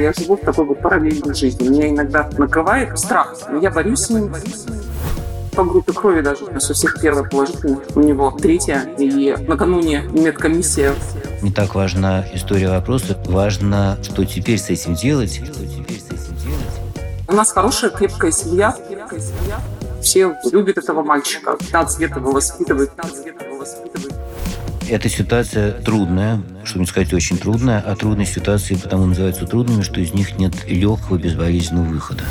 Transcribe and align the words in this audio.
я 0.00 0.12
живу 0.12 0.36
в 0.36 0.40
такой 0.40 0.64
вот 0.64 0.80
параллельной 0.80 1.34
жизни. 1.34 1.68
Меня 1.68 1.88
иногда 1.88 2.28
накрывает 2.38 2.98
страх, 2.98 3.34
но 3.50 3.58
я 3.58 3.70
борюсь 3.70 4.00
с 4.00 4.10
ним. 4.10 4.34
По 5.54 5.64
группе 5.64 5.92
крови 5.92 6.20
даже. 6.20 6.44
У 6.44 6.52
нас 6.52 6.70
у 6.70 6.74
всех 6.74 7.00
первая 7.00 7.24
положительная, 7.24 7.80
у 7.94 8.00
него 8.00 8.30
третья. 8.30 8.88
И 8.98 9.34
накануне 9.46 10.02
медкомиссия. 10.10 10.94
Не 11.42 11.50
так 11.50 11.74
важна 11.74 12.24
история 12.32 12.70
вопроса, 12.70 13.18
важно, 13.26 13.98
что 14.02 14.24
теперь 14.24 14.58
с 14.58 14.70
этим 14.70 14.94
делать. 14.94 15.40
У 17.28 17.32
нас 17.32 17.52
хорошая, 17.52 17.90
крепкая 17.90 18.30
семья. 18.30 18.76
Крепкая 18.88 19.20
семья. 19.20 19.60
Все 20.02 20.34
любят 20.50 20.78
этого 20.78 21.02
мальчика. 21.02 21.56
15 21.56 22.00
лет 22.00 22.16
его 22.16 22.32
воспитывают. 22.32 22.90
15 22.96 23.26
лет 23.26 23.42
его 23.42 23.58
воспитывают. 23.58 24.09
Эта 24.90 25.08
ситуация 25.08 25.70
трудная, 25.70 26.42
чтобы 26.64 26.80
не 26.80 26.86
сказать 26.88 27.12
очень 27.12 27.38
трудная, 27.38 27.78
а 27.78 27.94
трудные 27.94 28.26
ситуации 28.26 28.74
потому 28.74 29.06
называются 29.06 29.46
трудными, 29.46 29.82
что 29.82 30.00
из 30.00 30.12
них 30.14 30.36
нет 30.36 30.52
легкого 30.66 31.16
безболезненного 31.16 31.84
выхода. 31.84 32.24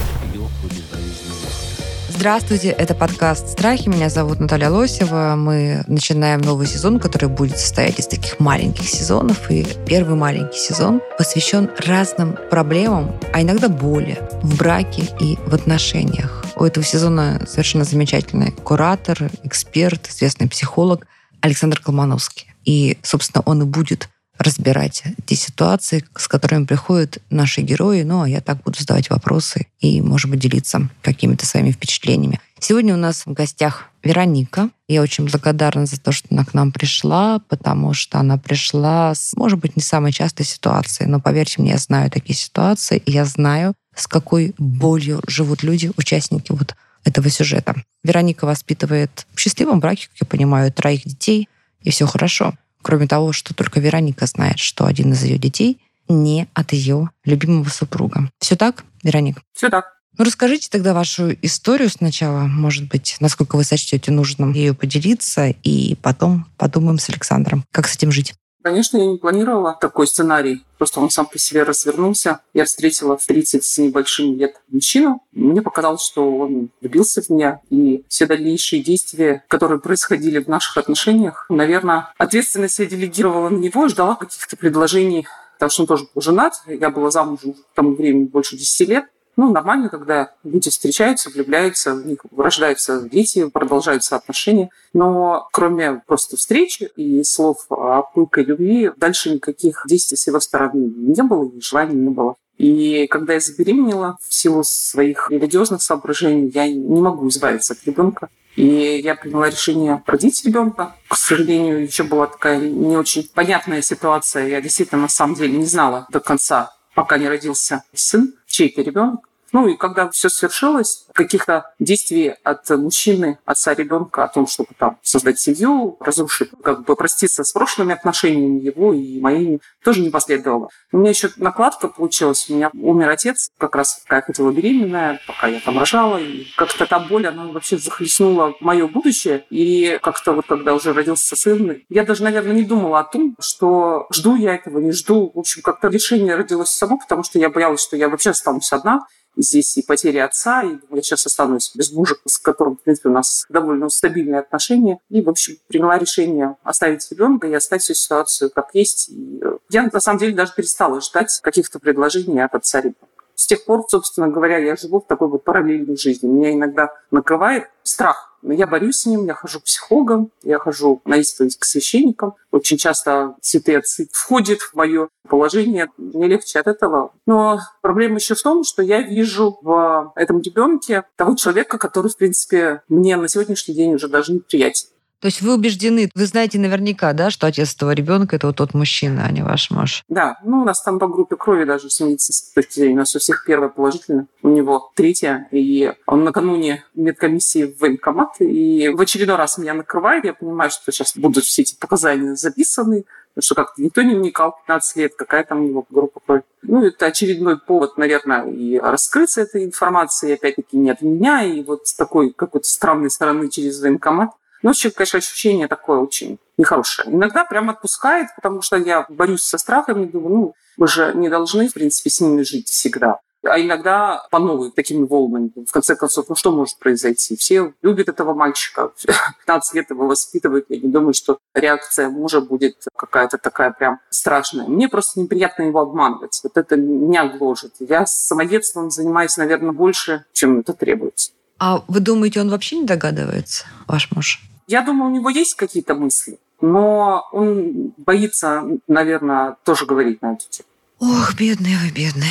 Здравствуйте, 2.09 2.68
это 2.72 2.95
подкаст 2.95 3.48
«Страхи». 3.48 3.88
Меня 3.88 4.09
зовут 4.09 4.41
Наталья 4.41 4.70
Лосева. 4.72 5.35
Мы 5.38 5.85
начинаем 5.88 6.41
новый 6.41 6.68
сезон, 6.68 6.99
который 6.99 7.30
будет 7.30 7.58
состоять 7.58 7.98
из 7.98 8.08
таких 8.08 8.41
маленьких 8.41 8.90
сезонов. 8.90 9.49
И 9.49 9.66
первый 9.88 10.18
маленький 10.18 10.60
сезон 10.60 11.02
посвящен 11.18 11.70
разным 11.77 12.35
проблемам, 12.52 13.16
а 13.32 13.41
иногда 13.41 13.70
боли 13.70 14.20
в 14.44 14.57
браке 14.57 15.04
и 15.21 15.38
в 15.48 15.55
отношениях. 15.55 16.44
У 16.57 16.65
этого 16.65 16.85
сезона 16.85 17.40
совершенно 17.48 17.85
замечательный 17.85 18.52
куратор, 18.52 19.32
эксперт, 19.46 20.10
известный 20.10 20.49
психолог 20.49 21.07
Александр 21.41 21.79
Колмановский. 21.79 22.48
И, 22.65 22.98
собственно, 23.01 23.43
он 23.45 23.63
и 23.63 23.65
будет 23.65 24.09
разбирать 24.40 25.04
те 25.26 25.35
ситуации, 25.35 26.05
с 26.15 26.27
которыми 26.27 26.65
приходят 26.65 27.18
наши 27.29 27.62
герои. 27.62 28.04
Ну, 28.04 28.21
а 28.21 28.29
я 28.29 28.40
так 28.41 28.63
буду 28.63 28.79
задавать 28.79 29.09
вопросы 29.09 29.68
и, 29.79 30.01
может 30.01 30.31
быть, 30.31 30.40
делиться 30.40 30.90
какими-то 31.01 31.46
своими 31.46 31.71
впечатлениями. 31.71 32.40
Сегодня 32.59 32.93
у 32.93 32.98
нас 32.98 33.26
в 33.26 33.34
гостях 33.34 33.90
Вероника. 34.01 34.70
Я 34.87 35.01
очень 35.01 35.26
благодарна 35.26 35.85
за 35.85 35.99
то, 35.99 36.12
что 36.12 36.27
она 36.31 36.46
к 36.46 36.54
нам 36.54 36.71
пришла, 36.71 37.40
потому 37.49 37.93
что 37.93 38.18
она 38.18 38.37
пришла 38.37 39.13
с, 39.13 39.35
может 39.35 39.59
быть, 39.59 39.76
не 39.76 39.84
самой 39.84 40.13
частой 40.13 40.46
ситуацией, 40.46 41.09
но 41.09 41.20
поверьте 41.20 41.62
мне, 41.62 41.71
я 41.71 41.77
знаю 41.77 42.09
такие 42.09 42.35
ситуации, 42.35 43.01
и 43.05 43.12
я 43.12 43.26
знаю, 43.26 43.74
с 43.93 44.07
какой 44.07 44.55
болью 44.57 45.21
живут 45.27 45.63
люди, 45.63 45.91
участники 45.98 46.51
вот 46.51 46.76
этого 47.04 47.30
сюжета. 47.30 47.76
Вероника 48.04 48.46
воспитывает 48.46 49.26
в 49.34 49.40
счастливом 49.40 49.80
браке, 49.80 50.08
как 50.10 50.22
я 50.22 50.28
понимаю, 50.28 50.72
троих 50.72 51.04
детей, 51.04 51.50
и 51.82 51.92
все 51.92 52.05
хорошо. 52.05 52.54
Кроме 52.82 53.08
того, 53.08 53.34
что 53.34 53.54
только 53.54 53.80
Вероника 53.80 54.26
знает, 54.26 54.60
что 54.60 54.86
один 54.86 55.14
из 55.14 55.24
ее 55.24 55.38
детей 55.38 55.80
не 56.08 56.48
от 56.54 56.74
ее 56.74 57.10
любимого 57.24 57.70
супруга. 57.70 58.30
Все 58.40 58.55
так, 58.55 58.84
Вероника? 59.04 59.42
Все 59.54 59.70
так. 59.70 60.00
Ну, 60.18 60.26
расскажите 60.26 60.68
тогда 60.70 60.94
вашу 60.94 61.32
историю 61.42 61.90
сначала, 61.90 62.42
может 62.42 62.90
быть, 62.90 63.16
насколько 63.20 63.55
вы 63.55 63.64
сочтете 63.64 64.12
нужным 64.12 64.52
ее 64.52 64.74
поделиться, 64.74 65.47
и 65.64 65.96
потом 66.02 66.46
подумаем 66.58 67.00
с 67.00 67.09
Александром, 67.09 67.64
как 67.72 67.88
с 67.88 67.96
этим 67.96 68.12
жить. 68.12 68.34
Конечно, 68.62 68.97
я 68.97 69.06
не 69.06 69.18
планировала 69.18 69.78
такой 69.79 70.07
сценарий. 70.07 70.66
Просто 70.78 71.00
он 71.00 71.09
сам 71.09 71.25
по 71.25 71.38
себе 71.38 71.63
развернулся. 71.63 72.41
Я 72.53 72.66
встретила 72.66 73.18
в 73.18 73.25
30 73.25 73.63
с 73.63 73.78
небольшим 73.78 74.38
лет 74.38 74.62
мужчину. 74.68 75.24
Мне 75.31 75.62
показалось, 75.62 76.02
что 76.02 76.29
он 76.38 76.69
влюбился 76.81 77.22
в 77.22 77.30
меня. 77.30 77.62
И 77.69 78.03
все 78.09 78.25
дальнейшие 78.25 78.84
действия, 78.84 79.44
которые 79.47 79.80
происходили 79.80 80.40
в 80.40 80.47
наших 80.47 80.78
отношениях, 80.78 81.46
наверное, 81.50 82.14
ответственность 82.18 82.80
я 82.80 82.86
делегировала 82.86 83.50
на 83.50 83.58
него 83.58 83.86
и 83.86 83.90
ждала 83.90 84.16
каких-то 84.16 84.58
предложений 84.58 85.28
потому 85.59 85.72
что 85.72 85.81
он 85.84 85.88
тоже 85.88 86.08
был 86.16 86.22
женат. 86.22 86.53
Я 86.68 86.90
была 86.90 87.12
замужем 87.12 87.53
к 87.53 87.58
тому 87.76 87.94
времени 87.94 88.24
больше 88.24 88.56
10 88.56 88.88
лет. 88.88 89.06
Ну, 89.40 89.54
нормально, 89.54 89.88
когда 89.88 90.34
люди 90.44 90.70
встречаются, 90.70 91.30
влюбляются, 91.30 91.94
у 91.94 92.02
них 92.02 92.20
рождаются 92.36 93.08
дети, 93.10 93.48
продолжаются 93.48 94.18
отношения. 94.18 94.70
Но 94.92 95.48
кроме 95.54 96.02
просто 96.06 96.36
встречи 96.36 96.90
и 96.98 97.24
слов 97.24 97.66
о 97.70 98.02
пылкой 98.02 98.44
любви, 98.44 98.92
дальше 98.98 99.30
никаких 99.30 99.84
действий 99.88 100.18
с 100.18 100.28
его 100.28 100.42
стороны 100.42 100.92
не 100.94 101.24
было 101.24 101.50
и 101.50 101.62
желаний 101.62 101.96
не 101.96 102.10
было. 102.10 102.36
И 102.58 103.08
когда 103.08 103.36
я 103.36 103.40
забеременела, 103.40 104.18
в 104.28 104.34
силу 104.34 104.66
своих 104.66 105.32
религиозных 105.32 105.82
соображений, 105.82 106.52
я 106.54 106.68
не 106.68 107.00
могу 107.00 107.30
избавиться 107.30 107.72
от 107.72 107.86
ребенка. 107.86 108.28
И 108.58 109.00
я 109.02 109.16
приняла 109.16 109.50
решение 109.50 110.04
родить 110.06 110.44
ребенка. 110.44 110.98
К 111.08 111.16
сожалению, 111.16 111.84
еще 111.84 112.04
была 112.04 112.28
такая 112.28 112.60
не 112.60 112.98
очень 112.98 113.26
понятная 113.34 113.82
ситуация. 113.84 114.50
Я 114.50 114.60
действительно 114.60 115.04
на 115.04 115.08
самом 115.08 115.36
деле 115.36 115.58
не 115.58 115.66
знала 115.66 116.08
до 116.12 116.20
конца, 116.20 116.76
пока 116.94 117.18
не 117.18 117.30
родился 117.30 117.84
сын, 117.94 118.34
чей-то 118.48 118.82
ребенок. 118.82 119.28
Ну 119.52 119.68
и 119.68 119.76
когда 119.76 120.10
все 120.10 120.30
свершилось, 120.30 121.08
каких-то 121.14 121.74
действий 121.80 122.36
от 122.44 122.70
мужчины, 122.70 123.40
отца 123.46 123.74
ребенка 123.74 124.24
о 124.24 124.28
том, 124.28 124.48
чтобы 124.48 124.70
там 124.78 124.98
создать 125.02 125.40
семью, 125.40 125.98
разрушить, 126.00 126.52
как 126.64 126.86
бы 126.86 126.96
проститься 126.96 127.44
с 127.44 127.52
прошлыми 127.52 127.94
отношениями 127.94 128.59
его 128.59 128.94
и 128.94 129.20
моими, 129.20 129.59
тоже 129.84 130.02
не 130.02 130.09
последовало. 130.09 130.70
У 130.92 130.98
меня 130.98 131.09
еще 131.09 131.30
накладка 131.38 131.88
получилась. 131.88 132.50
У 132.50 132.56
меня 132.56 132.70
умер 132.74 133.09
отец, 133.09 133.50
как 133.58 133.76
раз 133.76 134.02
когда 134.04 134.18
я 134.18 134.22
ходила 134.22 134.52
беременная, 134.52 135.20
пока 135.28 135.48
я 135.48 135.59
там 135.59 135.78
рожала. 135.80 136.18
И 136.18 136.46
как-то 136.56 136.86
та 136.86 137.00
боль, 137.00 137.28
она 137.28 137.48
вообще 137.48 137.78
захлестнула 137.78 138.56
мое 138.59 138.88
будущее. 138.88 139.46
И 139.50 140.00
как-то 140.02 140.34
вот 140.34 140.46
когда 140.48 140.74
уже 140.74 140.94
родился 140.94 141.36
сын, 141.36 141.82
я 141.90 142.06
даже, 142.06 142.24
наверное, 142.24 142.54
не 142.54 142.64
думала 142.64 143.00
о 143.00 143.04
том, 143.04 143.36
что 143.40 144.08
жду 144.12 144.36
я 144.36 144.56
этого, 144.56 144.80
не 144.80 144.92
жду. 144.92 145.32
В 145.34 145.40
общем, 145.40 145.62
как-то 145.62 145.88
решение 145.88 146.36
родилось 146.36 146.70
само, 146.70 146.98
потому 146.98 147.24
что 147.24 147.40
я 147.40 147.50
боялась, 147.50 147.82
что 147.82 147.96
я 147.96 148.09
вообще 148.09 148.32
останусь 148.32 148.72
одна 148.72 149.02
здесь 149.38 149.78
и 149.78 149.81
потери 149.81 150.17
отца, 150.17 150.63
и 150.63 150.78
я 150.91 151.01
сейчас 151.01 151.25
останусь 151.25 151.72
без 151.75 151.91
мужа, 151.91 152.16
с 152.25 152.38
которым, 152.38 152.78
в 152.78 152.84
принципе, 152.84 153.09
у 153.09 153.13
нас 153.13 153.45
довольно 153.50 153.90
стабильные 153.90 154.40
отношения. 154.40 155.00
И, 155.09 155.22
в 155.22 155.29
общем, 155.29 155.57
приняла 155.67 155.97
решение 155.97 156.56
оставить 156.63 157.09
ребенка 157.12 157.47
и 157.47 157.53
оставить 157.53 157.84
всю 157.84 157.94
ситуацию 157.94 158.51
как 158.53 158.69
есть. 158.73 159.09
И 159.09 159.40
э, 159.41 159.57
я, 159.69 159.90
на 159.91 160.00
самом 160.00 160.19
деле, 160.19 160.34
даже 160.34 160.53
перестала 160.56 161.01
ждать 161.01 161.40
каких-то 161.41 161.79
предложений 161.79 162.44
от 162.44 162.56
отца 162.56 162.79
ребенка. 162.81 163.07
С 163.40 163.48
тех 163.48 163.64
пор, 163.64 163.86
собственно 163.88 164.28
говоря, 164.28 164.58
я 164.58 164.76
живу 164.76 165.00
в 165.00 165.08
такой 165.08 165.30
вот 165.30 165.46
параллельной 165.46 165.96
жизни. 165.96 166.28
Меня 166.28 166.52
иногда 166.52 166.90
накрывает 167.10 167.70
страх 167.84 168.30
но 168.42 168.54
я 168.54 168.68
борюсь 168.68 169.00
с 169.00 169.06
ним, 169.06 169.26
я 169.26 169.34
хожу 169.34 169.60
к 169.60 169.64
психологам, 169.64 170.32
я 170.44 170.60
хожу 170.60 171.02
на 171.06 171.18
исповедь 171.18 171.58
к 171.58 171.66
священникам. 171.66 172.36
Очень 172.52 172.78
часто 172.78 173.36
святые 173.42 173.80
отцы 173.80 174.08
входят 174.14 174.62
в 174.62 174.76
мое 174.76 175.10
положение. 175.28 175.90
Мне 175.98 176.28
легче 176.28 176.60
от 176.60 176.68
этого. 176.68 177.12
Но 177.26 177.60
проблема 177.82 178.16
еще 178.16 178.36
в 178.36 178.42
том, 178.42 178.64
что 178.64 178.82
я 178.82 179.02
вижу 179.02 179.60
в 179.62 180.14
этом 180.16 180.42
ребенке 180.42 181.04
того 181.18 181.36
человека, 181.36 181.78
который, 181.78 182.10
в 182.10 182.18
принципе, 182.18 182.82
мне 182.88 183.18
на 183.18 183.28
сегодняшний 183.28 183.76
день 183.76 183.96
уже 183.96 184.08
даже 184.08 184.34
неприятен. 184.34 184.88
То 185.22 185.28
есть 185.28 185.41
вы 185.41 185.56
убеждены, 185.56 186.09
вы 186.16 186.25
знаете 186.25 186.59
наверняка, 186.59 187.12
да, 187.13 187.30
что 187.30 187.47
отец 187.47 187.75
этого 187.75 187.91
ребенка 187.91 188.38
это 188.38 188.47
вот 188.47 188.56
тот 188.56 188.74
мужчина, 188.74 189.25
а 189.25 189.31
не 189.31 189.41
ваш 189.41 189.69
муж? 189.69 190.03
Да, 190.07 190.38
ну 190.44 190.62
у 190.62 190.66
нас 190.66 190.81
там 190.81 190.97
по 190.97 191.07
группе 191.07 191.35
крови 191.35 191.66
даже 191.66 191.90
с 191.90 192.00
медицинской 192.00 192.63
точки 192.63 192.80
зрения, 192.80 192.96
у 192.96 193.00
нас 193.00 193.16
у 193.16 193.19
всех 193.19 193.44
первая 193.46 193.69
положительная, 193.69 194.28
у 194.44 194.50
него 194.50 194.91
третья, 194.96 195.47
и 195.52 195.94
он 196.06 196.24
накануне 196.24 196.85
медкомиссии 196.96 197.66
в 197.66 197.81
военкомат, 197.81 198.40
и 198.40 198.90
в 198.90 199.02
очередной 199.02 199.35
раз 199.35 199.58
меня 199.58 199.74
накрывает, 199.74 200.24
я 200.24 200.34
понимаю, 200.34 200.72
что 200.72 200.90
сейчас 200.91 201.18
будут 201.18 201.44
все 201.44 201.63
эти 201.63 201.75
показания 201.75 202.35
записаны, 202.35 203.03
что 203.38 203.56
как-то 203.56 203.81
никто 203.81 204.02
не 204.02 204.16
вникал 204.16 204.58
15 204.68 204.96
лет, 204.97 205.16
какая 205.16 205.44
там 205.44 205.62
у 205.62 205.68
него 205.68 205.85
группа 205.90 206.19
крови. 206.25 206.44
Ну, 206.62 206.85
это 206.85 207.06
очередной 207.06 207.58
повод, 207.58 207.97
наверное, 207.97 208.46
и 208.46 208.78
раскрыться 208.78 209.41
этой 209.41 209.66
информации, 209.66 210.34
опять-таки, 210.34 210.78
не 210.78 210.90
от 210.90 211.02
меня, 211.02 211.44
и 211.44 211.61
вот 211.64 211.88
с 211.88 211.94
такой 211.94 212.32
какой-то 212.32 212.67
странной 212.67 213.09
стороны 213.09 213.49
через 213.49 213.82
военкомат. 213.82 214.32
Ну, 214.61 214.70
вообще, 214.70 214.91
конечно, 214.91 215.20
ощущение 215.20 215.67
такое 215.67 216.00
очень 216.00 216.40
нехорошее. 216.58 217.09
Иногда 217.09 217.46
прям 217.46 217.70
отпускает, 217.70 218.28
потому 218.35 218.61
что 218.61 218.78
я 218.78 219.06
борюсь 219.09 219.44
со 219.44 219.58
страхами, 219.58 220.06
думаю, 220.06 220.35
ну, 220.35 220.53
мы 220.78 220.88
же 220.88 221.14
не 221.16 221.29
должны, 221.29 221.67
в 221.70 221.73
принципе, 221.73 222.09
с 222.09 222.22
ними 222.22 222.41
жить 222.44 222.67
всегда. 222.70 223.20
А 223.44 223.59
иногда 223.59 224.28
по 224.32 224.40
новой, 224.40 224.72
такими 224.72 225.06
волнами. 225.06 225.52
В 225.66 225.72
конце 225.72 225.96
концов, 225.96 226.28
ну 226.28 226.35
что 226.35 226.52
может 226.52 226.78
произойти? 226.78 227.38
Все 227.38 227.73
любят 227.82 228.09
этого 228.09 228.34
мальчика, 228.34 228.91
15 229.46 229.73
лет 229.76 229.90
его 229.90 230.08
воспитывают. 230.08 230.66
Я 230.70 230.79
не 230.79 230.90
думаю, 230.90 231.14
что 231.14 231.38
реакция 231.53 232.09
мужа 232.09 232.41
будет 232.41 232.85
какая-то 232.97 233.38
такая 233.38 233.72
прям 233.72 234.00
страшная. 234.09 234.67
Мне 234.67 234.90
просто 234.90 235.22
неприятно 235.22 235.64
его 235.64 235.79
обманывать. 235.79 236.40
Вот 236.44 236.58
это 236.58 236.76
меня 236.76 237.28
гложет. 237.28 237.76
Я 237.79 238.06
самодетством 238.06 238.91
занимаюсь, 238.91 239.38
наверное, 239.38 239.72
больше, 239.72 240.26
чем 240.34 240.59
это 240.59 240.73
требуется. 240.73 241.32
А 241.59 241.84
вы 241.88 242.00
думаете, 242.00 242.41
он 242.41 242.50
вообще 242.50 242.78
не 242.78 242.85
догадывается, 242.85 243.66
ваш 243.88 244.09
муж? 244.11 244.41
Я 244.67 244.82
думаю, 244.82 245.11
у 245.11 245.14
него 245.14 245.29
есть 245.29 245.56
какие-то 245.56 245.96
мысли, 245.96 246.40
но 246.61 247.28
он 247.32 247.94
боится, 247.97 248.64
наверное, 248.88 249.58
тоже 249.66 249.85
говорить 249.85 250.22
на 250.22 250.34
эту 250.34 250.46
тему. 250.50 250.67
Ох, 251.00 251.34
бедный 251.35 251.76
вы, 251.78 251.91
бедный. 251.91 252.28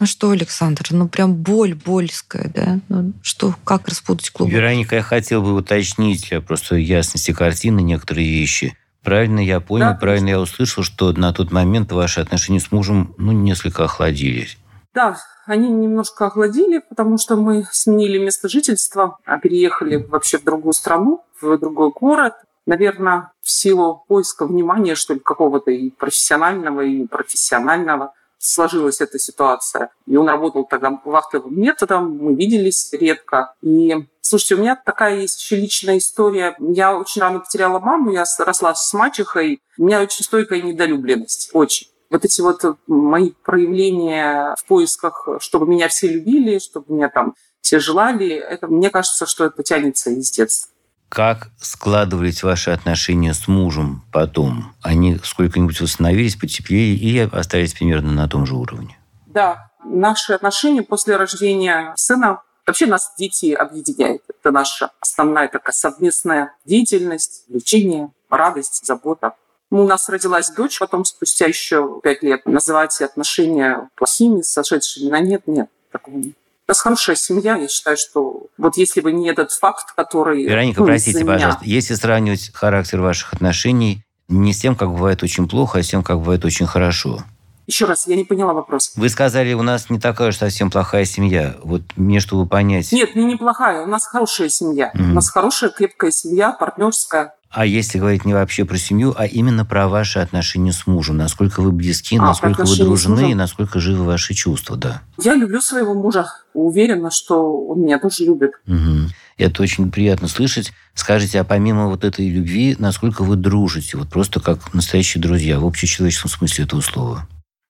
Ну 0.00 0.06
что, 0.06 0.30
Александр, 0.30 0.86
ну 0.90 1.08
прям 1.08 1.34
боль 1.34 1.74
больская, 1.74 2.50
да? 2.54 2.80
Ну 2.88 3.12
что, 3.22 3.54
как 3.64 3.88
распутать 3.88 4.30
клубок? 4.30 4.52
Вероника, 4.52 4.96
я 4.96 5.02
хотел 5.02 5.42
бы 5.42 5.54
уточнить 5.54 6.28
для 6.28 6.40
просто 6.40 6.76
ясности 6.76 7.32
картины 7.32 7.80
некоторые 7.80 8.28
вещи. 8.28 8.76
Правильно 9.02 9.38
я 9.38 9.60
понял, 9.60 9.90
да, 9.90 9.94
правильно 9.94 10.28
я 10.30 10.40
услышал, 10.40 10.82
что 10.82 11.12
на 11.12 11.32
тот 11.32 11.52
момент 11.52 11.92
ваши 11.92 12.20
отношения 12.20 12.60
с 12.60 12.72
мужем 12.72 13.14
ну, 13.18 13.32
несколько 13.32 13.84
охладились. 13.84 14.58
Да, 14.92 15.16
они 15.48 15.68
немножко 15.68 16.26
охладили, 16.26 16.78
потому 16.78 17.18
что 17.18 17.36
мы 17.36 17.66
сменили 17.72 18.18
место 18.18 18.48
жительства, 18.48 19.18
а 19.24 19.38
переехали 19.38 19.96
вообще 19.96 20.38
в 20.38 20.44
другую 20.44 20.72
страну, 20.72 21.24
в 21.40 21.56
другой 21.58 21.90
город. 21.90 22.34
Наверное, 22.66 23.32
в 23.40 23.50
силу 23.50 24.04
поиска 24.08 24.46
внимания, 24.46 24.94
что 24.94 25.14
ли, 25.14 25.20
какого-то 25.20 25.70
и 25.70 25.90
профессионального, 25.90 26.82
и 26.82 27.06
профессионального 27.06 28.12
сложилась 28.38 29.00
эта 29.00 29.18
ситуация. 29.18 29.90
И 30.06 30.16
он 30.16 30.28
работал 30.28 30.64
тогда 30.64 31.00
вахтовым 31.04 31.58
методом, 31.58 32.16
мы 32.18 32.34
виделись 32.34 32.92
редко. 32.92 33.54
И 33.62 34.06
Слушайте, 34.28 34.56
у 34.56 34.58
меня 34.58 34.76
такая 34.76 35.20
есть 35.20 35.40
еще 35.40 35.56
личная 35.56 35.96
история. 35.96 36.54
Я 36.58 36.94
очень 36.94 37.22
рано 37.22 37.40
потеряла 37.40 37.78
маму, 37.78 38.12
я 38.12 38.24
росла 38.40 38.74
с 38.74 38.92
мачехой. 38.92 39.62
У 39.78 39.86
меня 39.86 40.02
очень 40.02 40.22
стойкая 40.22 40.60
недолюбленность, 40.60 41.48
очень. 41.54 41.88
Вот 42.10 42.24
эти 42.24 42.40
вот 42.40 42.62
мои 42.86 43.32
проявления 43.44 44.54
в 44.58 44.64
поисках, 44.64 45.28
чтобы 45.40 45.66
меня 45.66 45.88
все 45.88 46.08
любили, 46.08 46.58
чтобы 46.58 46.94
меня 46.94 47.08
там 47.08 47.34
все 47.60 47.80
желали, 47.80 48.28
это 48.28 48.66
мне 48.66 48.90
кажется, 48.90 49.26
что 49.26 49.44
это 49.44 49.62
тянется 49.62 50.10
из 50.10 50.30
детства. 50.30 50.70
Как 51.08 51.48
складывались 51.58 52.42
ваши 52.42 52.70
отношения 52.70 53.32
с 53.32 53.48
мужем 53.48 54.04
потом? 54.12 54.74
Они 54.82 55.18
сколько-нибудь 55.22 55.80
восстановились, 55.80 56.36
потеплее 56.36 56.94
и 56.94 57.18
остались 57.18 57.74
примерно 57.74 58.12
на 58.12 58.28
том 58.28 58.46
же 58.46 58.54
уровне? 58.54 58.98
Да, 59.26 59.70
наши 59.84 60.34
отношения 60.34 60.82
после 60.82 61.16
рождения 61.16 61.92
сына 61.96 62.42
Вообще 62.68 62.84
нас 62.84 63.14
дети 63.16 63.54
объединяют. 63.54 64.20
Это 64.28 64.50
наша 64.50 64.90
основная 65.00 65.48
такая 65.48 65.72
совместная 65.72 66.54
деятельность, 66.66 67.44
лечение, 67.48 68.12
радость, 68.28 68.84
забота. 68.84 69.36
У 69.70 69.84
нас 69.84 70.08
родилась 70.08 70.50
дочь, 70.50 70.78
потом 70.78 71.04
спустя 71.04 71.46
еще 71.46 72.00
пять 72.02 72.22
лет 72.22 72.46
называть 72.46 73.00
отношения 73.02 73.88
плохими, 73.96 74.40
сошедшими 74.40 75.10
на 75.10 75.20
нет, 75.20 75.42
нет, 75.46 75.68
такого 75.92 76.16
нет. 76.16 76.34
У 76.66 76.70
нас 76.70 76.80
хорошая 76.80 77.16
семья, 77.16 77.56
я 77.56 77.68
считаю, 77.68 77.96
что 77.96 78.46
вот 78.58 78.76
если 78.76 79.00
бы 79.00 79.12
не 79.12 79.28
этот 79.28 79.52
факт, 79.52 79.94
который... 79.94 80.44
Вероника, 80.44 80.80
ну, 80.80 80.86
простите, 80.86 81.22
меня... 81.22 81.34
пожалуйста, 81.34 81.64
если 81.64 81.94
сравнивать 81.94 82.50
характер 82.52 83.00
ваших 83.00 83.32
отношений 83.34 84.04
не 84.28 84.52
с 84.52 84.60
тем, 84.60 84.76
как 84.76 84.90
бывает 84.90 85.22
очень 85.22 85.48
плохо, 85.48 85.78
а 85.78 85.82
с 85.82 85.88
тем, 85.88 86.02
как 86.02 86.18
бывает 86.18 86.44
очень 86.44 86.66
хорошо, 86.66 87.22
еще 87.68 87.84
раз, 87.84 88.06
я 88.06 88.16
не 88.16 88.24
поняла 88.24 88.54
вопрос. 88.54 88.92
Вы 88.96 89.10
сказали, 89.10 89.52
у 89.52 89.60
нас 89.60 89.90
не 89.90 90.00
такая 90.00 90.30
уж 90.30 90.38
совсем 90.38 90.70
плохая 90.70 91.04
семья. 91.04 91.54
Вот 91.62 91.82
мне, 91.96 92.18
чтобы 92.18 92.46
понять... 92.46 92.90
Нет, 92.92 93.14
не 93.14 93.24
неплохая. 93.24 93.82
У 93.82 93.86
нас 93.86 94.06
хорошая 94.06 94.48
семья. 94.48 94.90
Mm-hmm. 94.94 95.10
У 95.10 95.14
нас 95.14 95.28
хорошая, 95.28 95.68
крепкая 95.68 96.10
семья, 96.10 96.52
партнерская. 96.52 97.34
А 97.50 97.64
если 97.64 97.98
говорить 97.98 98.26
не 98.26 98.34
вообще 98.34 98.66
про 98.66 98.76
семью, 98.76 99.14
а 99.16 99.24
именно 99.24 99.64
про 99.64 99.88
ваши 99.88 100.18
отношения 100.18 100.72
с 100.72 100.86
мужем, 100.86 101.16
насколько 101.16 101.60
вы 101.62 101.72
близки, 101.72 102.18
а, 102.18 102.22
насколько 102.22 102.64
вы 102.64 102.76
дружны 102.76 103.30
и 103.30 103.34
насколько 103.34 103.80
живы 103.80 104.04
ваши 104.04 104.34
чувства, 104.34 104.76
да? 104.76 105.02
Я 105.18 105.34
люблю 105.34 105.60
своего 105.62 105.94
мужа, 105.94 106.26
уверена, 106.52 107.10
что 107.10 107.66
он 107.68 107.80
меня 107.80 107.98
тоже 107.98 108.24
любит. 108.24 108.52
Угу. 108.66 109.08
Это 109.38 109.62
очень 109.62 109.90
приятно 109.90 110.28
слышать. 110.28 110.72
Скажите, 110.94 111.40
а 111.40 111.44
помимо 111.44 111.86
вот 111.86 112.04
этой 112.04 112.28
любви, 112.28 112.76
насколько 112.78 113.22
вы 113.22 113.36
дружите, 113.36 113.96
вот 113.96 114.10
просто 114.10 114.40
как 114.40 114.74
настоящие 114.74 115.22
друзья, 115.22 115.58
в 115.58 115.66
общечеловеческом 115.66 116.30
смысле 116.30 116.64
этого 116.64 116.82
слова? 116.82 117.26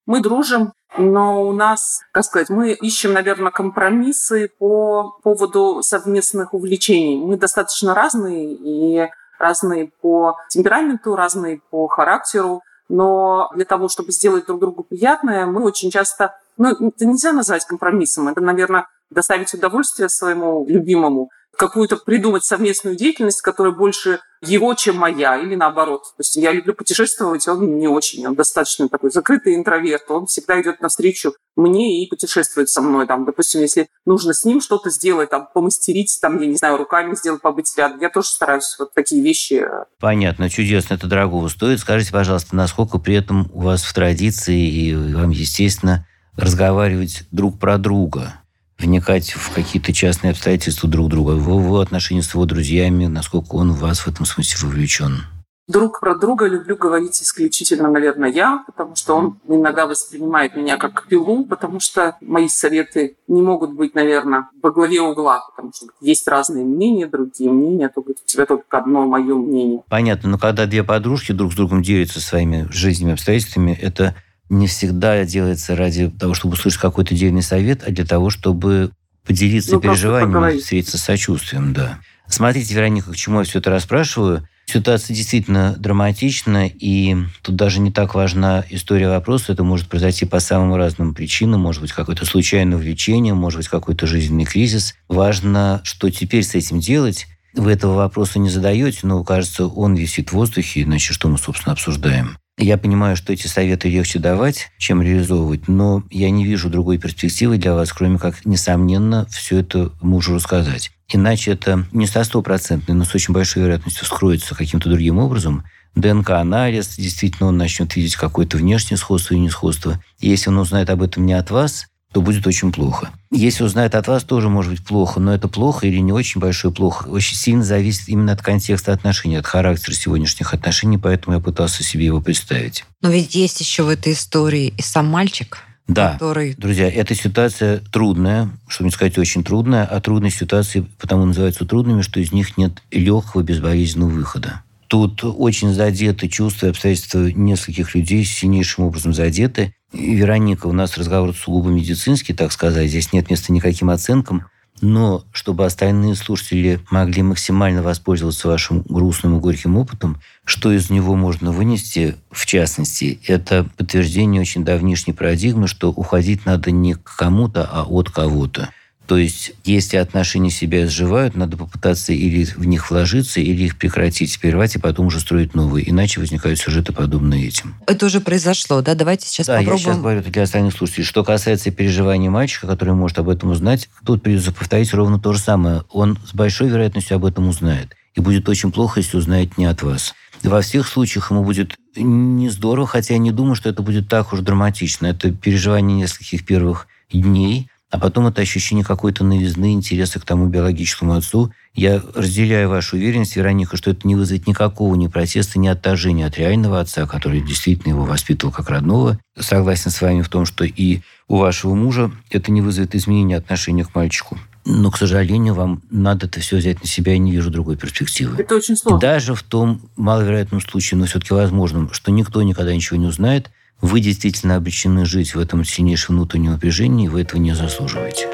Мы 0.06 0.20
дружим, 0.20 0.72
но 0.96 1.46
у 1.46 1.52
нас, 1.52 2.00
как 2.12 2.24
сказать, 2.24 2.48
мы 2.48 2.72
ищем, 2.72 3.12
наверное, 3.12 3.52
компромиссы 3.52 4.50
по 4.58 5.18
поводу 5.22 5.82
совместных 5.82 6.54
увлечений. 6.54 7.18
Мы 7.18 7.36
достаточно 7.36 7.94
разные 7.94 8.54
и 8.54 9.08
разные 9.38 9.90
по 10.00 10.36
темпераменту, 10.48 11.16
разные 11.16 11.60
по 11.70 11.86
характеру, 11.88 12.62
но 12.88 13.50
для 13.54 13.64
того, 13.64 13.88
чтобы 13.88 14.12
сделать 14.12 14.46
друг 14.46 14.60
другу 14.60 14.82
приятное, 14.82 15.46
мы 15.46 15.62
очень 15.62 15.90
часто, 15.90 16.34
ну, 16.56 16.70
это 16.70 17.06
нельзя 17.06 17.32
назвать 17.32 17.64
компромиссом, 17.66 18.28
это, 18.28 18.40
наверное, 18.40 18.86
доставить 19.10 19.52
удовольствие 19.54 20.08
своему 20.08 20.66
любимому, 20.66 21.30
какую-то 21.58 21.96
придумать 21.96 22.44
совместную 22.44 22.96
деятельность, 22.96 23.42
которая 23.42 23.74
больше 23.74 24.20
его, 24.40 24.74
чем 24.74 24.96
моя, 24.96 25.36
или 25.36 25.56
наоборот. 25.56 26.04
То 26.16 26.20
есть 26.20 26.36
я 26.36 26.52
люблю 26.52 26.72
путешествовать, 26.72 27.46
он 27.48 27.78
не 27.78 27.88
очень, 27.88 28.24
он 28.26 28.36
достаточно 28.36 28.88
такой 28.88 29.10
закрытый 29.10 29.56
интроверт, 29.56 30.04
он 30.10 30.26
всегда 30.26 30.60
идет 30.62 30.80
навстречу 30.80 31.34
мне 31.56 32.04
и 32.04 32.08
путешествует 32.08 32.68
со 32.68 32.80
мной. 32.80 33.08
Там, 33.08 33.24
допустим, 33.24 33.60
если 33.60 33.88
нужно 34.06 34.32
с 34.32 34.44
ним 34.44 34.60
что-то 34.60 34.90
сделать, 34.90 35.30
там, 35.30 35.48
помастерить, 35.52 36.16
там, 36.22 36.40
я 36.40 36.46
не 36.46 36.54
знаю, 36.54 36.76
руками 36.76 37.16
сделать, 37.16 37.42
побыть 37.42 37.72
рядом, 37.76 38.00
я 38.00 38.10
тоже 38.10 38.28
стараюсь 38.28 38.76
вот 38.78 38.94
такие 38.94 39.20
вещи. 39.20 39.66
Понятно, 39.98 40.48
чудесно, 40.48 40.94
это 40.94 41.08
дорого 41.08 41.48
стоит. 41.48 41.80
Скажите, 41.80 42.12
пожалуйста, 42.12 42.54
насколько 42.54 42.98
при 42.98 43.16
этом 43.16 43.50
у 43.52 43.62
вас 43.62 43.82
в 43.82 43.92
традиции 43.92 44.60
и 44.60 44.94
вам, 44.94 45.30
естественно, 45.30 46.06
разговаривать 46.36 47.24
друг 47.32 47.58
про 47.58 47.78
друга? 47.78 48.34
Вникать 48.78 49.30
в 49.30 49.52
какие-то 49.54 49.92
частные 49.92 50.30
обстоятельства 50.30 50.88
друг 50.88 51.08
друга, 51.08 51.32
в 51.32 51.48
его 51.48 51.80
отношения 51.80 52.22
с 52.22 52.32
его 52.32 52.46
друзьями, 52.46 53.06
насколько 53.06 53.54
он 53.54 53.72
в 53.72 53.80
вас 53.80 54.00
в 54.00 54.08
этом 54.08 54.24
смысле 54.24 54.68
вовлечен? 54.68 55.24
Друг 55.68 56.00
про 56.00 56.14
друга 56.14 56.46
люблю 56.46 56.76
говорить 56.76 57.22
исключительно, 57.22 57.90
наверное, 57.90 58.30
я, 58.30 58.64
потому 58.66 58.96
что 58.96 59.14
он 59.14 59.38
иногда 59.46 59.86
воспринимает 59.86 60.56
меня 60.56 60.78
как 60.78 61.06
пилу, 61.08 61.44
потому 61.44 61.78
что 61.78 62.16
мои 62.22 62.48
советы 62.48 63.18
не 63.26 63.42
могут 63.42 63.74
быть, 63.74 63.94
наверное, 63.94 64.48
во 64.62 64.70
главе 64.70 65.02
угла, 65.02 65.42
потому 65.50 65.74
что 65.74 65.88
есть 66.00 66.26
разные 66.26 66.64
мнения, 66.64 67.06
другие 67.06 67.50
мнения, 67.50 67.90
только 67.94 68.12
у 68.12 68.14
тебя 68.24 68.46
только 68.46 68.78
одно 68.78 69.06
мое 69.06 69.34
мнение. 69.34 69.82
Понятно, 69.90 70.30
но 70.30 70.38
когда 70.38 70.64
две 70.64 70.84
подружки 70.84 71.32
друг 71.32 71.52
с 71.52 71.56
другом 71.56 71.82
делятся 71.82 72.22
своими 72.22 72.66
жизненными 72.70 73.12
обстоятельствами, 73.12 73.72
это 73.78 74.14
не 74.48 74.66
всегда 74.66 75.24
делается 75.24 75.76
ради 75.76 76.10
того, 76.10 76.34
чтобы 76.34 76.54
услышать 76.54 76.80
какой-то 76.80 77.14
дельный 77.14 77.42
совет, 77.42 77.82
а 77.86 77.90
для 77.90 78.04
того, 78.04 78.30
чтобы 78.30 78.90
поделиться 79.26 79.74
ну, 79.74 79.80
переживаниями, 79.80 80.58
встретиться 80.58 80.98
с 80.98 81.02
сочувствием, 81.02 81.72
да. 81.72 81.98
Смотрите, 82.28 82.74
Вероника, 82.74 83.12
к 83.12 83.16
чему 83.16 83.40
я 83.40 83.44
все 83.44 83.58
это 83.58 83.70
расспрашиваю. 83.70 84.46
Ситуация 84.66 85.14
действительно 85.14 85.74
драматична, 85.78 86.66
и 86.66 87.16
тут 87.40 87.56
даже 87.56 87.80
не 87.80 87.90
так 87.90 88.14
важна 88.14 88.64
история 88.68 89.08
вопроса. 89.08 89.52
Это 89.52 89.64
может 89.64 89.88
произойти 89.88 90.26
по 90.26 90.40
самым 90.40 90.74
разным 90.74 91.14
причинам. 91.14 91.62
Может 91.62 91.80
быть, 91.80 91.92
какое-то 91.92 92.26
случайное 92.26 92.76
увлечение, 92.76 93.32
может 93.32 93.60
быть, 93.60 93.68
какой-то 93.68 94.06
жизненный 94.06 94.44
кризис. 94.44 94.94
Важно, 95.08 95.80
что 95.84 96.10
теперь 96.10 96.44
с 96.44 96.54
этим 96.54 96.80
делать. 96.80 97.26
Вы 97.54 97.72
этого 97.72 97.94
вопроса 97.94 98.38
не 98.38 98.50
задаете, 98.50 99.00
но, 99.04 99.24
кажется, 99.24 99.66
он 99.66 99.94
висит 99.94 100.30
в 100.30 100.32
воздухе, 100.34 100.82
иначе 100.82 101.14
что 101.14 101.28
мы, 101.28 101.38
собственно, 101.38 101.72
обсуждаем. 101.72 102.36
Я 102.58 102.76
понимаю, 102.76 103.16
что 103.16 103.32
эти 103.32 103.46
советы 103.46 103.88
легче 103.88 104.18
давать, 104.18 104.72
чем 104.78 105.00
реализовывать, 105.00 105.68
но 105.68 106.02
я 106.10 106.28
не 106.28 106.44
вижу 106.44 106.68
другой 106.68 106.98
перспективы 106.98 107.56
для 107.56 107.72
вас, 107.72 107.92
кроме 107.92 108.18
как, 108.18 108.44
несомненно, 108.44 109.26
все 109.30 109.60
это 109.60 109.92
мужу 110.00 110.34
рассказать. 110.34 110.90
Иначе 111.08 111.52
это 111.52 111.86
не 111.92 112.08
со 112.08 112.24
стопроцентной, 112.24 112.96
но 112.96 113.04
с 113.04 113.14
очень 113.14 113.32
большой 113.32 113.62
вероятностью 113.62 114.04
вскроется 114.04 114.56
каким-то 114.56 114.88
другим 114.88 115.18
образом. 115.18 115.64
ДНК-анализ, 115.94 116.96
действительно, 116.96 117.48
он 117.48 117.56
начнет 117.56 117.94
видеть 117.94 118.16
какое-то 118.16 118.56
внешнее 118.56 118.98
сходство 118.98 119.34
и 119.34 119.38
несходство. 119.38 120.02
И 120.18 120.28
если 120.28 120.50
он 120.50 120.58
узнает 120.58 120.90
об 120.90 121.02
этом 121.02 121.26
не 121.26 121.34
от 121.34 121.52
вас, 121.52 121.86
то 122.12 122.22
будет 122.22 122.46
очень 122.46 122.72
плохо. 122.72 123.10
Если 123.30 123.62
узнает 123.62 123.94
от 123.94 124.08
вас, 124.08 124.24
тоже 124.24 124.48
может 124.48 124.72
быть 124.72 124.84
плохо, 124.84 125.20
но 125.20 125.34
это 125.34 125.48
плохо 125.48 125.86
или 125.86 125.98
не 125.98 126.12
очень 126.12 126.40
большое 126.40 126.72
плохо, 126.72 127.08
очень 127.08 127.36
сильно 127.36 127.62
зависит 127.62 128.08
именно 128.08 128.32
от 128.32 128.42
контекста 128.42 128.92
отношений, 128.92 129.36
от 129.36 129.46
характера 129.46 129.94
сегодняшних 129.94 130.54
отношений, 130.54 130.98
поэтому 130.98 131.36
я 131.36 131.42
пытался 131.42 131.82
себе 131.82 132.06
его 132.06 132.20
представить. 132.20 132.84
Но 133.02 133.10
ведь 133.10 133.34
есть 133.34 133.60
еще 133.60 133.82
в 133.82 133.88
этой 133.88 134.14
истории 134.14 134.72
и 134.76 134.82
сам 134.82 135.06
мальчик, 135.06 135.58
да, 135.86 136.12
который... 136.12 136.54
друзья, 136.54 136.90
эта 136.90 137.14
ситуация 137.14 137.80
трудная, 137.92 138.50
чтобы 138.68 138.88
не 138.88 138.92
сказать 138.92 139.16
очень 139.18 139.42
трудная, 139.42 139.84
а 139.84 140.00
трудные 140.00 140.30
ситуации 140.30 140.86
потому 140.98 141.24
называются 141.24 141.64
трудными, 141.64 142.02
что 142.02 142.20
из 142.20 142.32
них 142.32 142.56
нет 142.58 142.82
легкого 142.90 143.42
безболезненного 143.42 144.10
выхода. 144.10 144.62
Тут 144.88 145.22
очень 145.22 145.72
задеты 145.72 146.28
чувства 146.28 146.66
и 146.66 146.70
обстоятельства 146.70 147.30
нескольких 147.30 147.94
людей, 147.94 148.24
сильнейшим 148.24 148.84
образом 148.84 149.12
задеты. 149.12 149.74
И, 149.92 150.14
Вероника, 150.14 150.66
у 150.66 150.72
нас 150.72 150.96
разговор 150.96 151.34
сугубо 151.34 151.68
медицинский, 151.68 152.32
так 152.32 152.52
сказать. 152.52 152.88
Здесь 152.88 153.12
нет 153.12 153.30
места 153.30 153.52
никаким 153.52 153.90
оценкам. 153.90 154.46
Но 154.80 155.24
чтобы 155.32 155.66
остальные 155.66 156.14
слушатели 156.14 156.80
могли 156.90 157.22
максимально 157.22 157.82
воспользоваться 157.82 158.48
вашим 158.48 158.82
грустным 158.82 159.36
и 159.36 159.40
горьким 159.40 159.76
опытом, 159.76 160.20
что 160.44 160.72
из 160.72 160.88
него 160.88 161.16
можно 161.16 161.52
вынести, 161.52 162.14
в 162.30 162.46
частности, 162.46 163.18
это 163.26 163.66
подтверждение 163.76 164.40
очень 164.40 164.64
давнишней 164.64 165.14
парадигмы, 165.14 165.68
что 165.68 165.90
уходить 165.90 166.46
надо 166.46 166.70
не 166.70 166.94
к 166.94 167.16
кому-то, 167.16 167.68
а 167.70 167.84
от 167.84 168.10
кого-то. 168.10 168.70
То 169.08 169.16
есть, 169.16 169.52
если 169.64 169.96
отношения 169.96 170.50
себя 170.50 170.84
изживают, 170.84 171.34
надо 171.34 171.56
попытаться 171.56 172.12
или 172.12 172.44
в 172.44 172.66
них 172.66 172.90
вложиться, 172.90 173.40
или 173.40 173.64
их 173.64 173.78
прекратить, 173.78 174.38
прервать 174.38 174.76
и 174.76 174.78
потом 174.78 175.06
уже 175.06 175.18
строить 175.20 175.54
новые. 175.54 175.88
Иначе 175.88 176.20
возникают 176.20 176.58
сюжеты, 176.58 176.92
подобные 176.92 177.48
этим. 177.48 177.74
Это 177.86 178.04
уже 178.04 178.20
произошло, 178.20 178.82
да? 178.82 178.94
Давайте 178.94 179.26
сейчас 179.26 179.46
да, 179.46 179.54
попробуем. 179.54 179.78
я 179.78 179.82
сейчас 179.82 179.98
говорю 179.98 180.20
для 180.20 180.42
остальных 180.42 180.74
слушателей. 180.74 181.06
Что 181.06 181.24
касается 181.24 181.70
переживаний 181.70 182.28
мальчика, 182.28 182.66
который 182.66 182.92
может 182.92 183.18
об 183.18 183.30
этом 183.30 183.48
узнать, 183.50 183.88
тут 184.04 184.22
придется 184.22 184.52
повторить 184.52 184.92
ровно 184.92 185.18
то 185.18 185.32
же 185.32 185.38
самое. 185.38 185.84
Он 185.90 186.18
с 186.26 186.34
большой 186.34 186.68
вероятностью 186.68 187.16
об 187.16 187.24
этом 187.24 187.48
узнает. 187.48 187.96
И 188.14 188.20
будет 188.20 188.46
очень 188.46 188.70
плохо, 188.70 189.00
если 189.00 189.16
узнает 189.16 189.56
не 189.56 189.64
от 189.64 189.80
вас. 189.80 190.14
Во 190.42 190.60
всех 190.60 190.86
случаях 190.86 191.30
ему 191.30 191.44
будет 191.44 191.76
не 191.96 192.50
здорово, 192.50 192.86
хотя 192.86 193.14
я 193.14 193.18
не 193.18 193.32
думаю, 193.32 193.54
что 193.54 193.70
это 193.70 193.80
будет 193.80 194.06
так 194.06 194.34
уж 194.34 194.40
драматично. 194.40 195.06
Это 195.06 195.32
переживание 195.32 195.96
нескольких 195.96 196.44
первых 196.44 196.88
дней, 197.10 197.70
а 197.90 197.98
потом 197.98 198.26
это 198.26 198.42
ощущение 198.42 198.84
какой-то 198.84 199.24
новизны, 199.24 199.72
интереса 199.72 200.20
к 200.20 200.24
тому 200.24 200.46
биологическому 200.46 201.14
отцу. 201.14 201.52
Я 201.74 202.02
разделяю 202.14 202.68
вашу 202.68 202.96
уверенность, 202.96 203.36
Вероника, 203.36 203.76
что 203.76 203.90
это 203.90 204.06
не 204.06 204.14
вызовет 204.14 204.46
никакого 204.46 204.94
ни 204.94 205.06
протеста, 205.06 205.58
ни 205.58 205.68
отторжения 205.68 206.26
от 206.26 206.36
реального 206.36 206.80
отца, 206.80 207.06
который 207.06 207.40
действительно 207.40 207.92
его 207.92 208.04
воспитывал 208.04 208.52
как 208.52 208.68
родного. 208.68 209.18
Согласен 209.38 209.90
с 209.90 210.00
вами 210.02 210.22
в 210.22 210.28
том, 210.28 210.44
что 210.44 210.64
и 210.64 211.00
у 211.28 211.38
вашего 211.38 211.74
мужа 211.74 212.10
это 212.30 212.52
не 212.52 212.60
вызовет 212.60 212.94
изменения 212.94 213.36
отношения 213.36 213.84
к 213.84 213.94
мальчику. 213.94 214.38
Но, 214.66 214.90
к 214.90 214.98
сожалению, 214.98 215.54
вам 215.54 215.82
надо 215.90 216.26
это 216.26 216.40
все 216.40 216.58
взять 216.58 216.82
на 216.82 216.86
себя, 216.86 217.14
и 217.14 217.18
не 217.18 217.32
вижу 217.32 217.50
другой 217.50 217.76
перспективы. 217.76 218.36
Это 218.38 218.54
очень 218.54 218.76
сложно. 218.76 219.00
Даже 219.00 219.34
в 219.34 219.42
том 219.42 219.80
маловероятном 219.96 220.60
случае, 220.60 220.98
но 220.98 221.06
все-таки 221.06 221.32
возможном, 221.32 221.90
что 221.92 222.10
никто 222.12 222.42
никогда 222.42 222.74
ничего 222.74 222.98
не 222.98 223.06
узнает, 223.06 223.50
вы 223.80 224.00
действительно 224.00 224.56
обречены 224.56 225.04
жить 225.04 225.34
в 225.34 225.38
этом 225.38 225.64
сильнейшем 225.64 226.16
внутреннем 226.16 226.52
напряжении, 226.52 227.06
и 227.06 227.08
вы 227.08 227.22
этого 227.22 227.40
не 227.40 227.54
заслуживаете. 227.54 228.28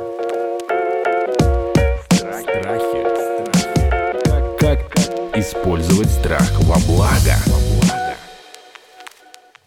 Как 4.59 4.81
использовать 5.37 6.11
страх 6.11 6.51
во 6.61 6.79
благо? 6.87 7.37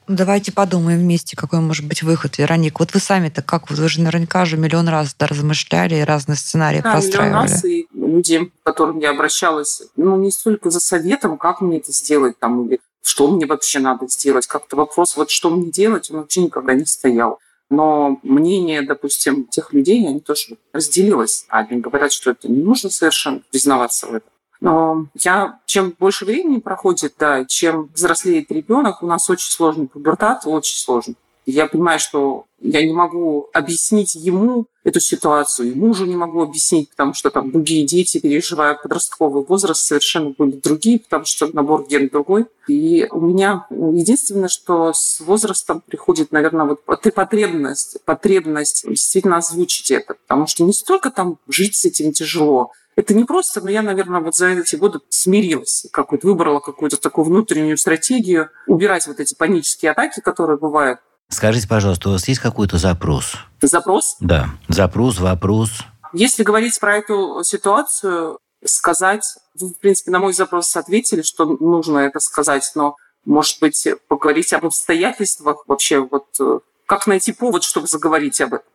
Ну, 0.09 0.15
давайте 0.15 0.53
подумаем 0.53 0.99
вместе, 0.99 1.35
какой 1.35 1.59
может 1.59 1.85
быть 1.85 2.01
выход. 2.01 2.37
Вероник, 2.37 2.79
вот 2.79 2.93
вы 2.93 3.01
сами-то 3.01 3.41
как? 3.41 3.69
Вы 3.69 3.89
же 3.89 3.99
наверняка 3.99 4.45
же 4.45 4.55
миллион 4.55 4.87
раз 4.87 5.13
да, 5.19 5.27
размышляли 5.27 5.95
и 5.95 6.01
разные 6.01 6.37
сценарии 6.37 6.79
да, 6.81 6.93
простраивали. 6.93 7.29
Миллион 7.29 7.51
раз, 7.51 7.65
и 7.65 7.87
люди, 7.93 8.45
к 8.45 8.51
которым 8.63 8.99
я 8.99 9.09
обращалась, 9.09 9.83
ну, 9.97 10.15
не 10.15 10.31
столько 10.31 10.69
за 10.69 10.79
советом, 10.79 11.37
как 11.37 11.59
мне 11.59 11.79
это 11.79 11.91
сделать, 11.91 12.39
там, 12.39 12.65
или 12.65 12.79
что 13.07 13.29
мне 13.29 13.45
вообще 13.45 13.79
надо 13.79 14.05
сделать. 14.09 14.47
Как-то 14.47 14.75
вопрос, 14.75 15.15
вот 15.15 15.29
что 15.29 15.49
мне 15.49 15.71
делать, 15.71 16.11
он 16.11 16.17
вообще 16.17 16.41
никогда 16.41 16.73
не 16.73 16.85
стоял. 16.85 17.39
Но 17.69 18.19
мнение, 18.21 18.81
допустим, 18.81 19.45
тех 19.45 19.71
людей, 19.71 20.05
они 20.05 20.19
тоже 20.19 20.57
разделилось. 20.73 21.45
Одни 21.47 21.79
говорят, 21.79 22.11
что 22.11 22.31
это 22.31 22.49
не 22.49 22.61
нужно 22.61 22.89
совершенно 22.89 23.41
признаваться 23.49 24.07
в 24.07 24.15
этом. 24.15 24.29
Но 24.59 25.07
я, 25.23 25.59
чем 25.65 25.95
больше 25.97 26.25
времени 26.25 26.59
проходит, 26.59 27.13
да, 27.17 27.45
чем 27.45 27.89
взрослеет 27.93 28.51
ребенок, 28.51 29.01
у 29.01 29.07
нас 29.07 29.29
очень 29.29 29.51
сложный 29.51 29.87
пубертат, 29.87 30.41
очень 30.45 30.77
сложный. 30.77 31.15
Я 31.47 31.67
понимаю, 31.67 31.97
что 31.97 32.43
я 32.59 32.85
не 32.85 32.91
могу 32.91 33.47
объяснить 33.53 34.15
ему 34.15 34.65
эту 34.83 34.99
ситуацию, 34.99 35.71
и 35.71 35.75
мужу 35.75 36.05
не 36.05 36.17
могу 36.17 36.41
объяснить, 36.41 36.89
потому 36.89 37.13
что 37.13 37.29
там 37.29 37.51
другие 37.51 37.85
дети, 37.85 38.19
переживая 38.19 38.73
подростковый 38.73 39.45
возраст, 39.45 39.85
совершенно 39.85 40.31
были 40.37 40.51
другие, 40.51 40.99
потому 40.99 41.23
что 41.23 41.47
набор 41.53 41.87
ген 41.87 42.09
другой. 42.09 42.47
И 42.67 43.07
у 43.11 43.21
меня 43.21 43.65
единственное, 43.69 44.49
что 44.49 44.91
с 44.91 45.21
возрастом 45.21 45.81
приходит, 45.87 46.33
наверное, 46.33 46.65
вот 46.65 46.83
потребность, 46.83 48.03
потребность 48.03 48.83
действительно 48.85 49.37
озвучить 49.37 49.89
это, 49.89 50.15
потому 50.15 50.47
что 50.47 50.65
не 50.65 50.73
столько 50.73 51.11
там 51.11 51.37
жить 51.47 51.77
с 51.77 51.85
этим 51.85 52.11
тяжело, 52.11 52.71
это 52.97 53.13
не 53.13 53.23
просто, 53.23 53.61
но 53.61 53.69
я, 53.69 53.83
наверное, 53.83 54.19
вот 54.19 54.35
за 54.35 54.47
эти 54.47 54.75
годы 54.75 54.99
смирилась, 55.07 55.85
какой-то 55.91 56.27
выбрала 56.27 56.59
какую-то 56.59 56.97
такую 56.97 57.23
внутреннюю 57.23 57.77
стратегию, 57.77 58.49
убирать 58.65 59.07
вот 59.07 59.21
эти 59.21 59.33
панические 59.33 59.91
атаки, 59.91 60.19
которые 60.19 60.57
бывают. 60.57 60.99
Скажите, 61.29 61.67
пожалуйста, 61.67 62.09
у 62.09 62.11
вас 62.13 62.27
есть 62.27 62.39
какой-то 62.39 62.77
запрос? 62.77 63.35
Запрос? 63.61 64.17
Да. 64.19 64.49
Запрос, 64.69 65.19
вопрос. 65.19 65.71
Если 66.13 66.43
говорить 66.43 66.79
про 66.79 66.97
эту 66.97 67.43
ситуацию, 67.43 68.39
сказать, 68.63 69.25
вы, 69.59 69.69
в 69.69 69.79
принципе, 69.79 70.11
на 70.11 70.19
мой 70.19 70.33
запрос 70.33 70.75
ответили, 70.75 71.21
что 71.21 71.45
нужно 71.45 71.99
это 71.99 72.19
сказать, 72.19 72.71
но, 72.75 72.95
может 73.25 73.59
быть, 73.59 73.87
поговорить 74.07 74.53
об 74.53 74.65
обстоятельствах 74.65 75.63
вообще, 75.67 75.99
вот 75.99 76.27
э, 76.39 76.59
как 76.85 77.07
найти 77.07 77.33
повод, 77.33 77.63
чтобы 77.63 77.87
заговорить 77.87 78.39
об 78.41 78.55
этом? 78.55 78.67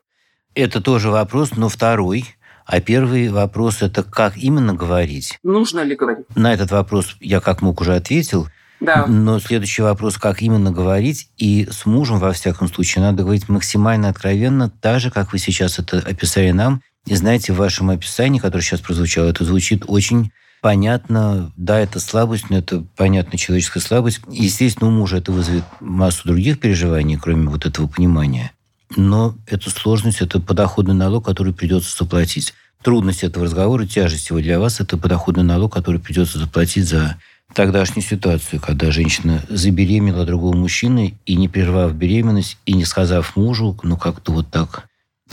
Это 0.54 0.82
тоже 0.82 1.10
вопрос, 1.10 1.52
но 1.56 1.68
второй. 1.68 2.36
А 2.66 2.80
первый 2.80 3.28
вопрос– 3.28 3.78
это 3.82 4.04
как 4.04 4.36
именно 4.36 4.74
говорить? 4.74 5.38
Нужно 5.42 5.80
ли 5.80 5.96
говорить? 5.96 6.26
На 6.36 6.54
этот 6.54 6.70
вопрос 6.70 7.16
я 7.20 7.40
как 7.40 7.60
мог 7.60 7.80
уже 7.80 7.96
ответил. 7.96 8.46
Да. 8.84 9.06
Но 9.06 9.38
следующий 9.38 9.82
вопрос, 9.82 10.18
как 10.18 10.42
именно 10.42 10.72
говорить. 10.72 11.28
И 11.38 11.68
с 11.70 11.86
мужем, 11.86 12.18
во 12.18 12.32
всяком 12.32 12.68
случае, 12.68 13.02
надо 13.02 13.22
говорить 13.22 13.48
максимально 13.48 14.08
откровенно, 14.08 14.70
так 14.70 15.00
же, 15.00 15.10
как 15.10 15.32
вы 15.32 15.38
сейчас 15.38 15.78
это 15.78 15.98
описали 15.98 16.50
нам. 16.50 16.82
И 17.06 17.14
знаете, 17.14 17.52
в 17.52 17.56
вашем 17.56 17.90
описании, 17.90 18.38
которое 18.38 18.62
сейчас 18.62 18.80
прозвучало, 18.80 19.28
это 19.28 19.44
звучит 19.44 19.84
очень 19.86 20.32
понятно. 20.60 21.52
Да, 21.56 21.78
это 21.78 22.00
слабость, 22.00 22.50
но 22.50 22.58
это 22.58 22.84
понятно 22.96 23.38
человеческая 23.38 23.80
слабость. 23.80 24.20
Естественно, 24.28 24.88
у 24.88 24.92
мужа 24.92 25.18
это 25.18 25.30
вызовет 25.32 25.64
массу 25.80 26.26
других 26.26 26.58
переживаний, 26.58 27.16
кроме 27.16 27.48
вот 27.48 27.66
этого 27.66 27.86
понимания 27.86 28.52
но 28.96 29.34
эту 29.46 29.70
сложность– 29.70 30.20
это 30.20 30.40
подоходный 30.40 30.94
налог, 30.94 31.24
который 31.24 31.52
придется 31.52 31.96
заплатить. 31.96 32.54
Трудность 32.82 33.22
этого 33.22 33.44
разговора, 33.44 33.86
тяжесть 33.86 34.30
его 34.30 34.40
для 34.40 34.58
вас– 34.58 34.80
это 34.80 34.96
подоходный 34.96 35.44
налог, 35.44 35.72
который 35.72 36.00
придется 36.00 36.38
заплатить 36.38 36.88
за 36.88 37.16
тогдашнюю 37.54 38.04
ситуацию, 38.04 38.60
когда 38.60 38.90
женщина 38.90 39.42
забеременела 39.48 40.24
другого 40.24 40.56
мужчины 40.56 41.14
и 41.26 41.36
не 41.36 41.48
прервав 41.48 41.94
беременность, 41.94 42.58
и 42.66 42.72
не 42.72 42.84
сказав 42.84 43.36
мужу, 43.36 43.78
ну 43.82 43.96
как-то 43.96 44.32
вот 44.32 44.50
так 44.50 44.86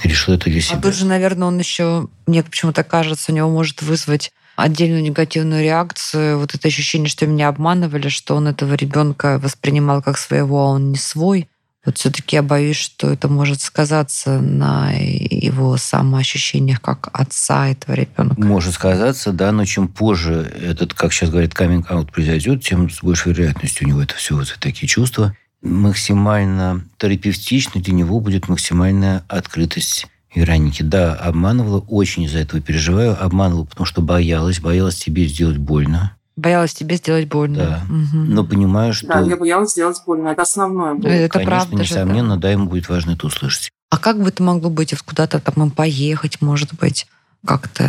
решил 0.03 0.35
это 0.35 0.49
для 0.49 0.61
себя. 0.61 0.77
А 0.77 0.81
тут 0.81 0.95
же, 0.95 1.05
наверное, 1.05 1.47
он 1.47 1.59
еще, 1.59 2.07
мне 2.27 2.43
почему-то 2.43 2.83
кажется, 2.83 3.31
у 3.31 3.35
него 3.35 3.49
может 3.49 3.81
вызвать 3.81 4.31
отдельную 4.55 5.01
негативную 5.01 5.63
реакцию, 5.63 6.39
вот 6.39 6.53
это 6.53 6.67
ощущение, 6.67 7.09
что 7.09 7.25
меня 7.25 7.47
обманывали, 7.47 8.09
что 8.09 8.35
он 8.35 8.47
этого 8.47 8.73
ребенка 8.75 9.39
воспринимал 9.41 10.01
как 10.01 10.17
своего, 10.17 10.61
а 10.61 10.69
он 10.69 10.91
не 10.91 10.97
свой. 10.97 11.48
Вот 11.85 11.97
все-таки 11.97 12.35
я 12.35 12.43
боюсь, 12.43 12.75
что 12.75 13.09
это 13.09 13.29
может 13.29 13.61
сказаться 13.61 14.41
на 14.41 14.91
его 14.91 15.77
самоощущениях 15.77 16.81
как 16.81 17.09
отца 17.13 17.69
этого 17.69 17.95
ребенка. 17.95 18.39
Может 18.41 18.73
сказаться, 18.73 19.31
да, 19.31 19.51
но 19.51 19.63
чем 19.63 19.87
позже 19.87 20.51
этот, 20.61 20.93
как 20.93 21.13
сейчас 21.13 21.29
говорят, 21.29 21.53
каминг-аут 21.53 22.11
произойдет, 22.11 22.63
тем 22.63 22.89
с 22.89 23.01
большей 23.01 23.31
вероятностью 23.31 23.87
у 23.87 23.89
него 23.89 24.01
это 24.01 24.15
все 24.15 24.35
вот 24.35 24.57
такие 24.59 24.87
чувства. 24.87 25.35
Максимально 25.61 26.85
терапевтично 26.97 27.81
для 27.81 27.93
него 27.93 28.19
будет 28.19 28.49
максимальная 28.49 29.23
открытость 29.27 30.07
Вероники. 30.33 30.83
Да, 30.83 31.15
обманывала, 31.15 31.79
очень 31.79 32.23
из-за 32.23 32.39
этого 32.39 32.61
переживаю. 32.61 33.21
Обманывала, 33.21 33.65
потому 33.65 33.85
что 33.85 34.01
боялась, 34.01 34.59
боялась 34.59 34.95
тебе 34.95 35.25
сделать 35.25 35.57
больно. 35.57 36.15
Боялась 36.39 36.73
тебе 36.73 36.95
сделать 36.95 37.27
больно. 37.27 37.57
Да. 37.57 37.93
Угу. 37.93 38.23
Но 38.25 38.45
понимаю, 38.45 38.93
что... 38.93 39.07
Да, 39.07 39.19
я 39.19 39.35
боялась 39.35 39.71
сделать 39.71 40.01
больно. 40.05 40.29
Это 40.29 40.43
основное 40.43 40.93
было. 40.93 41.09
Это 41.09 41.39
Конечно, 41.39 41.51
правда 41.51 41.75
несомненно, 41.75 42.35
же, 42.35 42.39
да. 42.39 42.47
да, 42.47 42.51
ему 42.51 42.69
будет 42.69 42.87
важно 42.87 43.11
это 43.11 43.27
услышать. 43.27 43.69
А 43.89 43.97
как 43.97 44.21
бы 44.21 44.29
это 44.29 44.41
могло 44.41 44.69
быть? 44.69 44.95
Куда-то 45.01 45.39
там 45.39 45.63
им 45.63 45.71
поехать, 45.71 46.41
может 46.41 46.73
быть? 46.75 47.07
как-то 47.45 47.83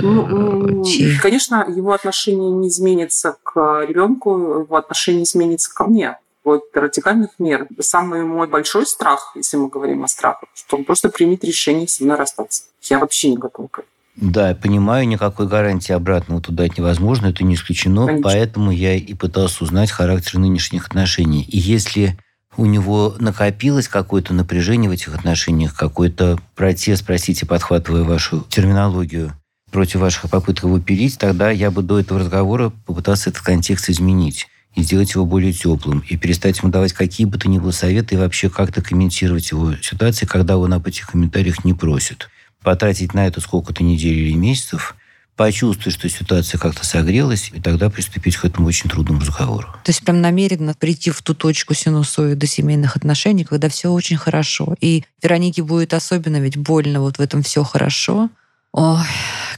ну, 0.00 0.82
Конечно, 1.20 1.66
его 1.68 1.92
отношение 1.92 2.50
не 2.50 2.68
изменится 2.68 3.36
к 3.42 3.84
ребенку, 3.86 4.60
его 4.60 4.76
отношение 4.76 5.24
изменится 5.24 5.72
ко 5.74 5.84
мне. 5.84 6.18
Вот 6.44 6.62
радикальных 6.72 7.32
мер. 7.38 7.68
Самый 7.80 8.22
мой 8.22 8.48
большой 8.48 8.86
страх, 8.86 9.32
если 9.34 9.58
мы 9.58 9.68
говорим 9.68 10.04
о 10.04 10.08
страхе, 10.08 10.46
что 10.54 10.78
он 10.78 10.84
просто 10.84 11.10
примет 11.10 11.44
решение 11.44 11.86
со 11.86 12.02
мной 12.02 12.16
расстаться. 12.16 12.64
Я 12.82 12.98
вообще 12.98 13.28
не 13.28 13.36
готова 13.36 13.68
к 13.68 13.80
этому. 13.80 13.92
Да, 14.20 14.54
понимаю, 14.54 15.08
никакой 15.08 15.48
гарантии 15.48 15.92
обратного 15.92 16.42
туда 16.42 16.64
дать 16.64 16.76
невозможно, 16.76 17.28
это 17.28 17.42
не 17.42 17.54
исключено, 17.54 18.06
Конечно. 18.06 18.22
поэтому 18.22 18.70
я 18.70 18.94
и 18.94 19.14
пытался 19.14 19.64
узнать 19.64 19.90
характер 19.90 20.38
нынешних 20.38 20.86
отношений. 20.86 21.42
И 21.42 21.58
если 21.58 22.18
у 22.56 22.66
него 22.66 23.16
накопилось 23.18 23.88
какое-то 23.88 24.34
напряжение 24.34 24.90
в 24.90 24.92
этих 24.92 25.14
отношениях, 25.14 25.74
какой-то 25.74 26.38
протест, 26.54 27.06
простите, 27.06 27.46
подхватывая 27.46 28.02
вашу 28.02 28.46
терминологию, 28.50 29.32
против 29.70 30.00
ваших 30.00 30.28
попыток 30.28 30.64
его 30.64 30.80
пилить, 30.80 31.16
тогда 31.16 31.50
я 31.50 31.70
бы 31.70 31.82
до 31.82 32.00
этого 32.00 32.20
разговора 32.20 32.72
попытался 32.86 33.30
этот 33.30 33.42
контекст 33.42 33.88
изменить 33.88 34.48
и 34.74 34.82
сделать 34.82 35.14
его 35.14 35.24
более 35.24 35.52
теплым, 35.52 36.04
и 36.08 36.16
перестать 36.16 36.58
ему 36.58 36.70
давать 36.70 36.92
какие 36.92 37.26
бы 37.26 37.38
то 37.38 37.48
ни 37.48 37.58
было 37.58 37.70
советы, 37.70 38.16
и 38.16 38.18
вообще 38.18 38.50
как-то 38.50 38.82
комментировать 38.82 39.50
его 39.50 39.74
ситуации, 39.76 40.26
когда 40.26 40.58
он 40.58 40.72
об 40.74 40.86
этих 40.86 41.08
комментариях 41.08 41.64
не 41.64 41.72
просит 41.72 42.28
потратить 42.62 43.14
на 43.14 43.26
это 43.26 43.40
сколько-то 43.40 43.82
недель 43.82 44.18
или 44.18 44.34
месяцев, 44.34 44.94
почувствовать, 45.36 45.94
что 45.94 46.08
ситуация 46.10 46.58
как-то 46.58 46.84
согрелась, 46.84 47.50
и 47.54 47.60
тогда 47.60 47.88
приступить 47.88 48.36
к 48.36 48.44
этому 48.44 48.68
очень 48.68 48.90
трудному 48.90 49.20
разговору. 49.20 49.68
То 49.84 49.90
есть 49.90 50.04
прям 50.04 50.20
намеренно 50.20 50.74
прийти 50.74 51.10
в 51.10 51.22
ту 51.22 51.34
точку 51.34 51.72
синусоида 51.72 52.46
семейных 52.46 52.96
отношений, 52.96 53.44
когда 53.44 53.70
все 53.70 53.90
очень 53.90 54.18
хорошо. 54.18 54.74
И 54.82 55.04
Веронике 55.22 55.62
будет 55.62 55.94
особенно 55.94 56.38
ведь 56.40 56.58
больно 56.58 57.00
вот 57.00 57.16
в 57.16 57.20
этом 57.20 57.42
все 57.42 57.64
хорошо. 57.64 58.28
Ой, 58.72 58.98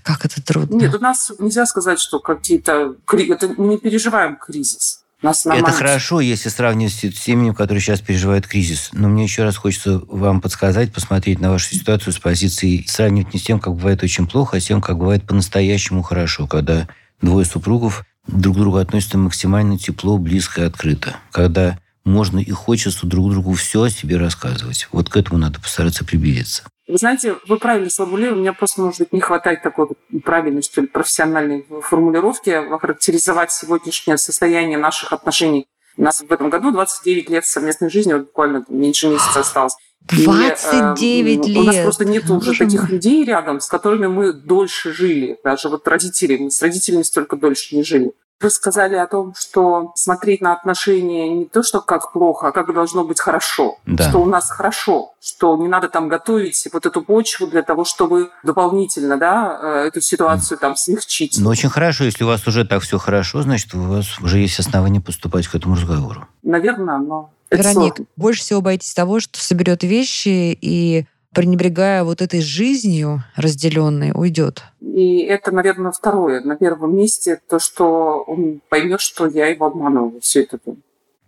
как 0.04 0.24
это 0.24 0.40
трудно. 0.40 0.76
Нет, 0.76 0.94
у 0.94 1.00
нас 1.00 1.32
нельзя 1.40 1.66
сказать, 1.66 1.98
что 1.98 2.20
какие-то... 2.20 2.94
Это 3.12 3.48
мы 3.48 3.68
не 3.70 3.78
переживаем 3.78 4.36
кризис. 4.36 5.01
Нас 5.22 5.46
Это 5.46 5.70
хорошо, 5.70 6.20
если 6.20 6.48
сравнивать 6.48 6.92
с 6.92 7.18
семьями, 7.18 7.54
которые 7.54 7.80
сейчас 7.80 8.00
переживают 8.00 8.46
кризис. 8.46 8.90
Но 8.92 9.08
мне 9.08 9.22
еще 9.22 9.44
раз 9.44 9.56
хочется 9.56 10.02
вам 10.08 10.40
подсказать, 10.40 10.92
посмотреть 10.92 11.38
на 11.38 11.50
вашу 11.50 11.72
ситуацию 11.74 12.12
с 12.12 12.18
позиции, 12.18 12.84
сравнивать 12.88 13.32
не 13.32 13.38
с 13.38 13.44
тем, 13.44 13.60
как 13.60 13.74
бывает 13.74 14.02
очень 14.02 14.26
плохо, 14.26 14.56
а 14.56 14.60
с 14.60 14.64
тем, 14.64 14.80
как 14.80 14.98
бывает 14.98 15.24
по-настоящему 15.24 16.02
хорошо, 16.02 16.48
когда 16.48 16.88
двое 17.20 17.46
супругов 17.46 18.04
друг 18.26 18.56
к 18.56 18.58
другу 18.58 18.78
относятся 18.78 19.16
максимально 19.16 19.78
тепло, 19.78 20.18
близко 20.18 20.62
и 20.62 20.64
открыто. 20.64 21.16
Когда 21.30 21.78
можно 22.04 22.38
и 22.38 22.50
хочется 22.50 23.06
друг 23.06 23.30
другу 23.30 23.52
все 23.54 23.82
о 23.82 23.90
себе 23.90 24.16
рассказывать. 24.16 24.88
Вот 24.90 25.08
к 25.08 25.16
этому 25.16 25.38
надо 25.38 25.60
постараться 25.60 26.04
приблизиться. 26.04 26.64
Вы 26.88 26.98
знаете, 26.98 27.36
вы 27.46 27.58
правильно 27.58 27.88
сформулировали, 27.88 28.38
у 28.38 28.40
меня 28.40 28.52
просто, 28.52 28.80
может 28.80 28.98
быть, 28.98 29.12
не 29.12 29.20
хватает 29.20 29.62
такой 29.62 29.88
правильной, 30.24 30.62
что 30.62 30.80
ли, 30.80 30.88
профессиональной 30.88 31.64
формулировки 31.82 32.50
охарактеризовать 32.50 33.52
сегодняшнее 33.52 34.18
состояние 34.18 34.78
наших 34.78 35.12
отношений. 35.12 35.66
У 35.96 36.02
нас 36.02 36.20
в 36.20 36.32
этом 36.32 36.50
году 36.50 36.72
29 36.72 37.30
лет 37.30 37.44
совместной 37.44 37.90
жизни, 37.90 38.14
вот 38.14 38.22
буквально 38.22 38.64
меньше 38.68 39.08
месяца 39.08 39.40
осталось. 39.40 39.76
29 40.08 41.46
и, 41.46 41.50
э, 41.50 41.54
лет. 41.54 41.58
У 41.58 41.62
нас 41.62 41.76
просто 41.76 42.04
нет 42.04 42.28
уже 42.28 42.58
таких 42.58 42.90
людей 42.90 43.24
рядом, 43.24 43.60
с 43.60 43.68
которыми 43.68 44.08
мы 44.08 44.32
дольше 44.32 44.92
жили. 44.92 45.38
Даже 45.44 45.68
вот 45.68 45.86
родители, 45.86 46.36
мы 46.36 46.50
с 46.50 46.60
родителями 46.60 47.02
столько 47.02 47.36
дольше 47.36 47.76
не 47.76 47.84
жили. 47.84 48.12
Вы 48.42 48.50
сказали 48.50 48.96
о 48.96 49.06
том, 49.06 49.34
что 49.38 49.92
смотреть 49.94 50.40
на 50.40 50.52
отношения 50.52 51.28
не 51.28 51.44
то, 51.44 51.62
что 51.62 51.80
как 51.80 52.12
плохо, 52.12 52.48
а 52.48 52.52
как 52.52 52.74
должно 52.74 53.04
быть 53.04 53.20
хорошо. 53.20 53.78
Да. 53.86 54.08
Что 54.08 54.18
у 54.18 54.26
нас 54.26 54.50
хорошо, 54.50 55.14
что 55.20 55.56
не 55.56 55.68
надо 55.68 55.88
там 55.88 56.08
готовить 56.08 56.68
вот 56.72 56.84
эту 56.84 57.02
почву 57.02 57.46
для 57.46 57.62
того, 57.62 57.84
чтобы 57.84 58.30
дополнительно 58.42 59.16
да, 59.16 59.60
э, 59.62 59.88
эту 59.88 60.00
ситуацию 60.00 60.58
там 60.58 60.74
смягчить. 60.76 61.38
Но 61.38 61.50
очень 61.50 61.68
хорошо, 61.68 62.04
если 62.04 62.24
у 62.24 62.26
вас 62.26 62.46
уже 62.46 62.64
так 62.64 62.82
все 62.82 62.98
хорошо, 62.98 63.42
значит, 63.42 63.74
у 63.74 63.82
вас 63.82 64.18
уже 64.20 64.38
есть 64.38 64.58
основания 64.58 65.00
поступать 65.00 65.46
к 65.46 65.54
этому 65.54 65.76
разговору. 65.76 66.26
Наверное, 66.42 66.98
но 66.98 67.30
Вероник, 67.52 68.00
больше 68.16 68.40
всего 68.42 68.60
боитесь 68.60 68.94
того, 68.94 69.20
что 69.20 69.38
соберет 69.40 69.82
вещи 69.82 70.56
и 70.60 71.06
пренебрегая 71.34 72.04
вот 72.04 72.22
этой 72.22 72.40
жизнью 72.40 73.24
разделенной, 73.36 74.12
уйдет. 74.14 74.64
И 74.80 75.20
это, 75.20 75.50
наверное, 75.50 75.92
второе. 75.92 76.42
На 76.42 76.56
первом 76.56 76.96
месте 76.96 77.40
то, 77.48 77.58
что 77.58 78.22
он 78.26 78.60
поймет, 78.68 79.00
что 79.00 79.26
я 79.26 79.46
его 79.46 79.66
обманываю 79.66 80.20
все 80.20 80.42
это. 80.42 80.58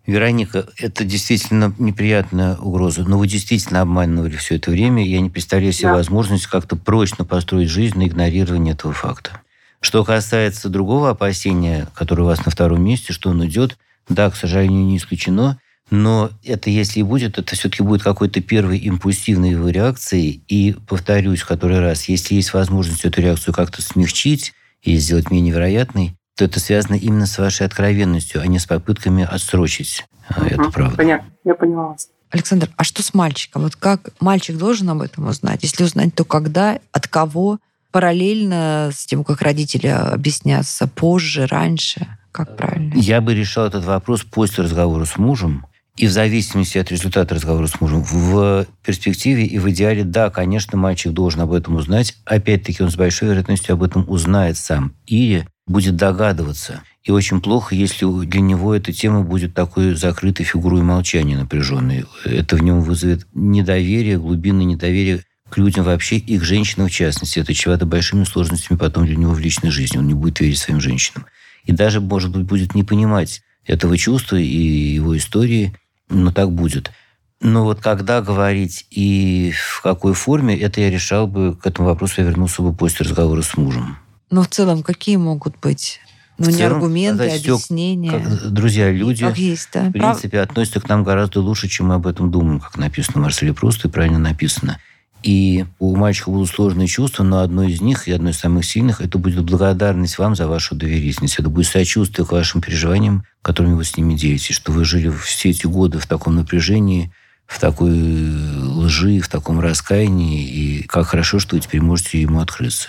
Вероника, 0.07 0.67
это 0.79 1.05
действительно 1.05 1.75
неприятная 1.79 2.59
угроза. 2.59 3.05
Но 3.09 3.19
вы 3.19 3.27
действительно 3.27 3.81
обманывали 3.81 4.37
все 4.37 4.57
это 4.57 4.71
время. 4.71 5.07
Я 5.07 5.21
не 5.21 5.31
представляю 5.31 5.73
себе 5.73 5.89
да. 5.89 5.95
возможность 5.95 6.47
как-то 6.47 6.77
прочно 6.77 7.25
построить 7.25 7.71
жизнь 7.71 7.99
на 7.99 8.07
игнорирование 8.07 8.75
этого 8.75 8.93
факта. 8.93 9.41
Что 9.81 10.05
касается 10.05 10.69
другого 10.69 11.11
опасения, 11.11 11.89
которое 11.95 12.23
у 12.23 12.27
вас 12.27 12.45
на 12.45 12.51
втором 12.51 12.83
месте, 12.85 13.15
что 13.15 13.31
он 13.31 13.41
уйдет, 13.41 13.79
да, 14.09 14.31
к 14.31 14.37
сожалению, 14.37 14.85
не 14.85 14.99
исключено. 14.99 15.59
Но 15.91 16.31
это, 16.43 16.71
если 16.71 17.01
и 17.01 17.03
будет, 17.03 17.39
это 17.39 17.55
все-таки 17.55 17.83
будет 17.83 18.03
какой-то 18.03 18.41
первой 18.41 18.79
импульсивной 18.79 19.51
его 19.51 19.69
реакцией. 19.69 20.43
И, 20.49 20.75
повторюсь 20.87 21.43
в 21.43 21.47
который 21.47 21.81
раз, 21.81 22.09
если 22.09 22.35
есть 22.35 22.55
возможность 22.55 23.05
эту 23.05 23.21
реакцию 23.21 23.55
как-то 23.55 23.83
смягчить 23.83 24.55
и 24.83 24.97
сделать 24.97 25.31
менее 25.31 25.53
вероятной, 25.53 26.17
то 26.37 26.45
это 26.45 26.59
связано 26.59 26.97
именно 26.97 27.27
с 27.27 27.39
вашей 27.39 27.67
откровенностью, 27.67 28.41
а 28.41 28.47
не 28.47 28.59
с 28.59 28.67
попытками 28.67 29.25
отсрочить 29.25 30.05
угу, 30.31 30.47
это 30.47 30.71
правда. 30.71 30.97
Понятно, 30.97 31.31
я 31.45 31.55
поняла 31.55 31.89
вас. 31.89 32.09
Александр, 32.31 32.69
а 32.77 32.83
что 32.83 33.03
с 33.03 33.15
мальчиком? 33.15 33.63
Вот 33.63 33.77
как 33.77 34.11
мальчик 34.19 34.57
должен 34.57 34.91
об 34.91 35.03
этом 35.03 35.29
узнать? 35.29 35.63
Если 35.63 35.85
узнать, 35.85 36.15
то 36.15 36.25
когда, 36.25 36.81
от 36.91 37.07
кого? 37.07 37.59
Параллельно 37.93 38.91
с 38.93 39.07
тем, 39.07 39.23
как 39.23 39.41
родители 39.41 39.87
объяснятся, 39.87 40.89
позже, 40.89 41.47
раньше? 41.47 42.09
Как 42.33 42.57
правильно? 42.57 42.95
Я 42.97 43.21
бы 43.21 43.35
решал 43.35 43.67
этот 43.67 43.85
вопрос 43.85 44.25
после 44.25 44.65
разговора 44.65 45.05
с 45.05 45.17
мужем, 45.17 45.65
и 45.97 46.09
в 46.09 46.11
зависимости 46.11 46.77
от 46.77 46.91
результата 46.91 47.35
разговора 47.35 47.69
с 47.69 47.81
мужем, 47.81 48.03
в 48.03 48.67
перспективе 48.85 49.47
и 49.47 49.59
в 49.61 49.71
идеале, 49.71 50.03
да, 50.03 50.29
конечно, 50.29 50.77
мальчик 50.77 51.13
должен 51.13 51.43
об 51.43 51.53
этом 51.53 51.77
узнать. 51.77 52.17
Опять-таки, 52.25 52.83
он 52.83 52.91
с 52.91 52.97
большой 52.97 53.29
вероятностью 53.29 53.75
об 53.75 53.83
этом 53.85 54.05
узнает 54.09 54.57
сам. 54.57 54.95
Или 55.07 55.47
будет 55.69 55.95
догадываться. 55.95 56.83
И 57.05 57.13
очень 57.13 57.41
плохо, 57.41 57.77
если 57.77 58.07
для 58.27 58.41
него 58.41 58.75
эта 58.75 58.93
тема 58.93 59.23
будет 59.23 59.55
такой 59.55 59.95
закрытой 59.95 60.43
фигурой 60.43 60.83
молчания 60.83 61.39
напряженной. 61.39 62.07
Это 62.25 62.57
в 62.57 62.63
нем 62.63 62.81
вызовет 62.81 63.29
недоверие, 63.33 64.19
глубинное 64.19 64.65
недоверие 64.65 65.23
к 65.49 65.59
людям 65.59 65.85
вообще 65.85 66.17
и 66.17 66.39
к 66.39 66.43
женщинам 66.43 66.89
в 66.89 66.93
частности. 66.93 67.39
Это 67.39 67.55
чревато 67.55 67.87
большими 67.87 68.25
сложностями 68.25 68.79
потом 68.79 69.07
для 69.07 69.15
него 69.15 69.33
в 69.33 69.39
личной 69.39 69.71
жизни. 69.71 69.99
Он 69.99 70.09
не 70.09 70.15
будет 70.15 70.41
верить 70.41 70.59
своим 70.59 70.81
женщинам. 70.81 71.27
И 71.65 71.73
даже, 71.73 72.01
может 72.01 72.33
быть, 72.33 72.47
будет 72.47 72.75
не 72.75 72.83
понимать 72.83 73.43
этого 73.65 73.97
чувства 73.97 74.37
и 74.37 74.45
его 74.45 75.17
истории– 75.17 75.73
но 76.09 76.33
так 76.33 76.53
будет. 76.53 76.93
Но 77.41 77.65
вот 77.65 77.81
когда 77.81 78.23
говорить 78.23 78.87
и 78.91 79.53
в 79.55 79.83
какой 79.83 80.15
форме, 80.15 80.59
это 80.59 80.81
я 80.81 80.91
решал 80.91 81.27
бы, 81.27 81.55
к 81.55 81.67
этому 81.67 81.89
вопросу 81.89 82.15
я 82.19 82.27
вернулся 82.27 82.63
бы 82.63 82.73
после 82.73 83.05
разговора 83.05 83.43
с 83.43 83.57
мужем. 83.57 83.99
Но 84.31 84.43
в 84.43 84.49
целом 84.49 84.83
какие 84.83 85.17
могут 85.17 85.61
быть? 85.61 86.01
Ну, 86.39 86.47
не 86.47 86.57
целом, 86.57 86.73
аргументы, 86.77 87.29
да, 87.29 87.35
объяснения. 87.35 88.11
Как, 88.11 88.51
друзья, 88.51 88.91
люди, 88.91 89.25
как 89.25 89.39
есть, 89.39 89.69
да? 89.73 89.85
в 89.85 89.93
принципе, 89.93 90.31
Прав... 90.31 90.51
относятся 90.51 90.81
к 90.81 90.89
нам 90.89 91.05
гораздо 91.05 91.41
лучше, 91.41 91.69
чем 91.69 91.89
мы 91.89 91.95
об 91.95 92.07
этом 92.07 92.31
думаем, 92.31 92.61
как 92.61 92.77
написано 92.77 93.21
в 93.21 93.23
Марселе 93.23 93.53
Просто 93.53 93.89
и 93.89 93.91
правильно 93.91 94.19
написано. 94.19 94.79
И 95.23 95.65
у 95.79 95.95
мальчика 95.97 96.31
будут 96.31 96.51
сложные 96.51 96.89
чувства, 96.89 97.23
но 97.23 97.41
одно 97.41 97.63
из 97.63 97.81
них, 97.81 98.09
и 98.09 98.13
одно 98.13 98.31
из 98.31 98.39
самых 98.39 98.65
сильных, 98.65 99.01
это 99.01 99.17
будет 99.19 99.45
благодарность 99.45 100.19
вам 100.19 100.35
за 100.35 100.49
вашу 100.49 100.75
доверительность. 100.75 101.39
Это 101.39 101.49
будет 101.49 101.67
сочувствие 101.67 102.27
к 102.27 102.33
вашим 102.33 102.61
переживаниям, 102.61 103.25
которыми 103.45 103.75
вы 103.75 103.85
с 103.85 103.97
ними 103.97 104.15
делитесь, 104.15 104.57
что 104.57 104.73
вы 104.73 104.85
жили 104.87 105.11
все 105.11 105.51
эти 105.51 105.67
годы 105.67 105.99
в 105.99 106.07
таком 106.07 106.35
напряжении, 106.35 107.13
в 107.47 107.61
такой 107.61 107.91
лжи, 107.93 109.21
в 109.21 109.29
таком 109.29 109.61
раскаянии, 109.61 110.43
и 110.43 110.83
как 110.85 111.09
хорошо, 111.09 111.39
что 111.39 111.55
вы 111.55 111.61
теперь 111.61 111.83
можете 111.83 112.23
ему 112.23 112.41
открыться. 112.41 112.89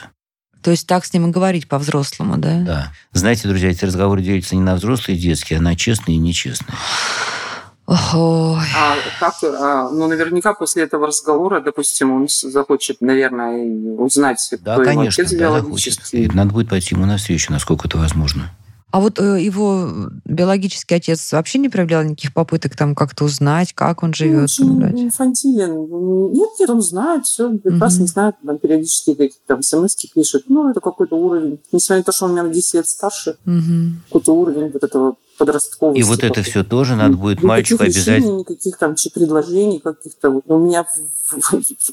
То 0.62 0.72
есть 0.72 0.88
так 0.88 1.06
с 1.06 1.14
ним 1.14 1.28
и 1.28 1.32
говорить 1.32 1.68
по-взрослому, 1.68 2.38
да? 2.38 2.62
Да. 2.62 2.92
Знаете, 3.12 3.50
друзья, 3.50 3.70
эти 3.70 3.84
разговоры 3.84 4.24
делятся 4.24 4.56
не 4.56 4.62
на 4.62 4.76
взрослые 4.76 5.18
и 5.18 5.22
детские, 5.22 5.60
а 5.60 5.62
на 5.62 5.76
честные 5.76 6.16
и 6.16 6.20
нечестные. 6.20 6.76
Ой. 7.86 8.66
А 8.76 8.96
как, 9.20 9.36
а, 9.44 9.90
ну, 9.92 10.08
наверняка 10.08 10.54
после 10.54 10.84
этого 10.84 11.08
разговора, 11.08 11.60
допустим, 11.60 12.14
он 12.14 12.28
захочет, 12.30 13.02
наверное, 13.02 13.62
узнать, 13.98 14.50
да, 14.62 14.76
кто 14.76 14.86
конечно, 14.86 15.22
его 15.22 15.28
отец 15.28 15.32
да, 15.32 15.38
биологический. 15.38 16.32
Надо 16.34 16.52
будет 16.52 16.70
пойти 16.70 16.96
ему 16.96 17.06
навстречу, 17.06 17.52
насколько 17.52 17.88
это 17.88 17.98
возможно. 17.98 18.50
А 18.92 19.02
вот 19.02 19.20
э, 19.20 19.42
его 19.42 20.10
биологический 20.24 20.96
отец 20.96 21.34
вообще 21.34 21.60
не 21.60 21.70
проявлял 21.70 22.04
никаких 22.04 22.34
попыток 22.34 22.78
там 22.78 22.96
как-то 22.96 23.26
узнать, 23.26 23.74
как 23.74 24.04
он 24.04 24.14
живет? 24.14 24.50
Ну, 24.60 24.78
очень 24.78 25.04
инфантилен. 25.06 26.32
Нет, 26.32 26.50
нет, 26.60 26.70
он 26.70 26.82
знает, 26.82 27.26
все 27.26 27.58
прекрасно 27.58 28.04
угу. 28.04 28.12
знает, 28.12 28.36
там 28.46 28.58
периодически 28.58 29.12
какие-то 29.12 29.48
там 29.48 29.62
смс 29.62 29.96
пишет. 30.14 30.46
Ну, 30.48 30.70
это 30.70 30.80
какой-то 30.80 31.18
уровень. 31.18 31.60
Несмотря 31.72 31.98
на 31.98 32.04
то, 32.04 32.12
что 32.12 32.26
он 32.26 32.32
меня 32.32 32.44
на 32.44 32.54
10 32.54 32.74
лет 32.76 32.88
старше, 32.88 33.38
угу. 33.46 33.98
какой-то 34.08 34.34
уровень 34.34 34.72
вот 34.72 34.84
этого 34.84 35.16
подростковости. 35.38 36.00
И 36.00 36.04
вот 36.04 36.24
это 36.24 36.42
все 36.44 36.64
тоже 36.64 36.96
надо 36.96 37.18
будет 37.18 37.42
ну, 37.42 37.50
мальчику 37.50 37.84
обязательно... 37.84 38.40
Никаких 38.40 38.78
там 38.78 38.96
предложений 39.14 39.82
каких-то. 39.84 40.42
У 40.46 40.58
меня 40.58 40.86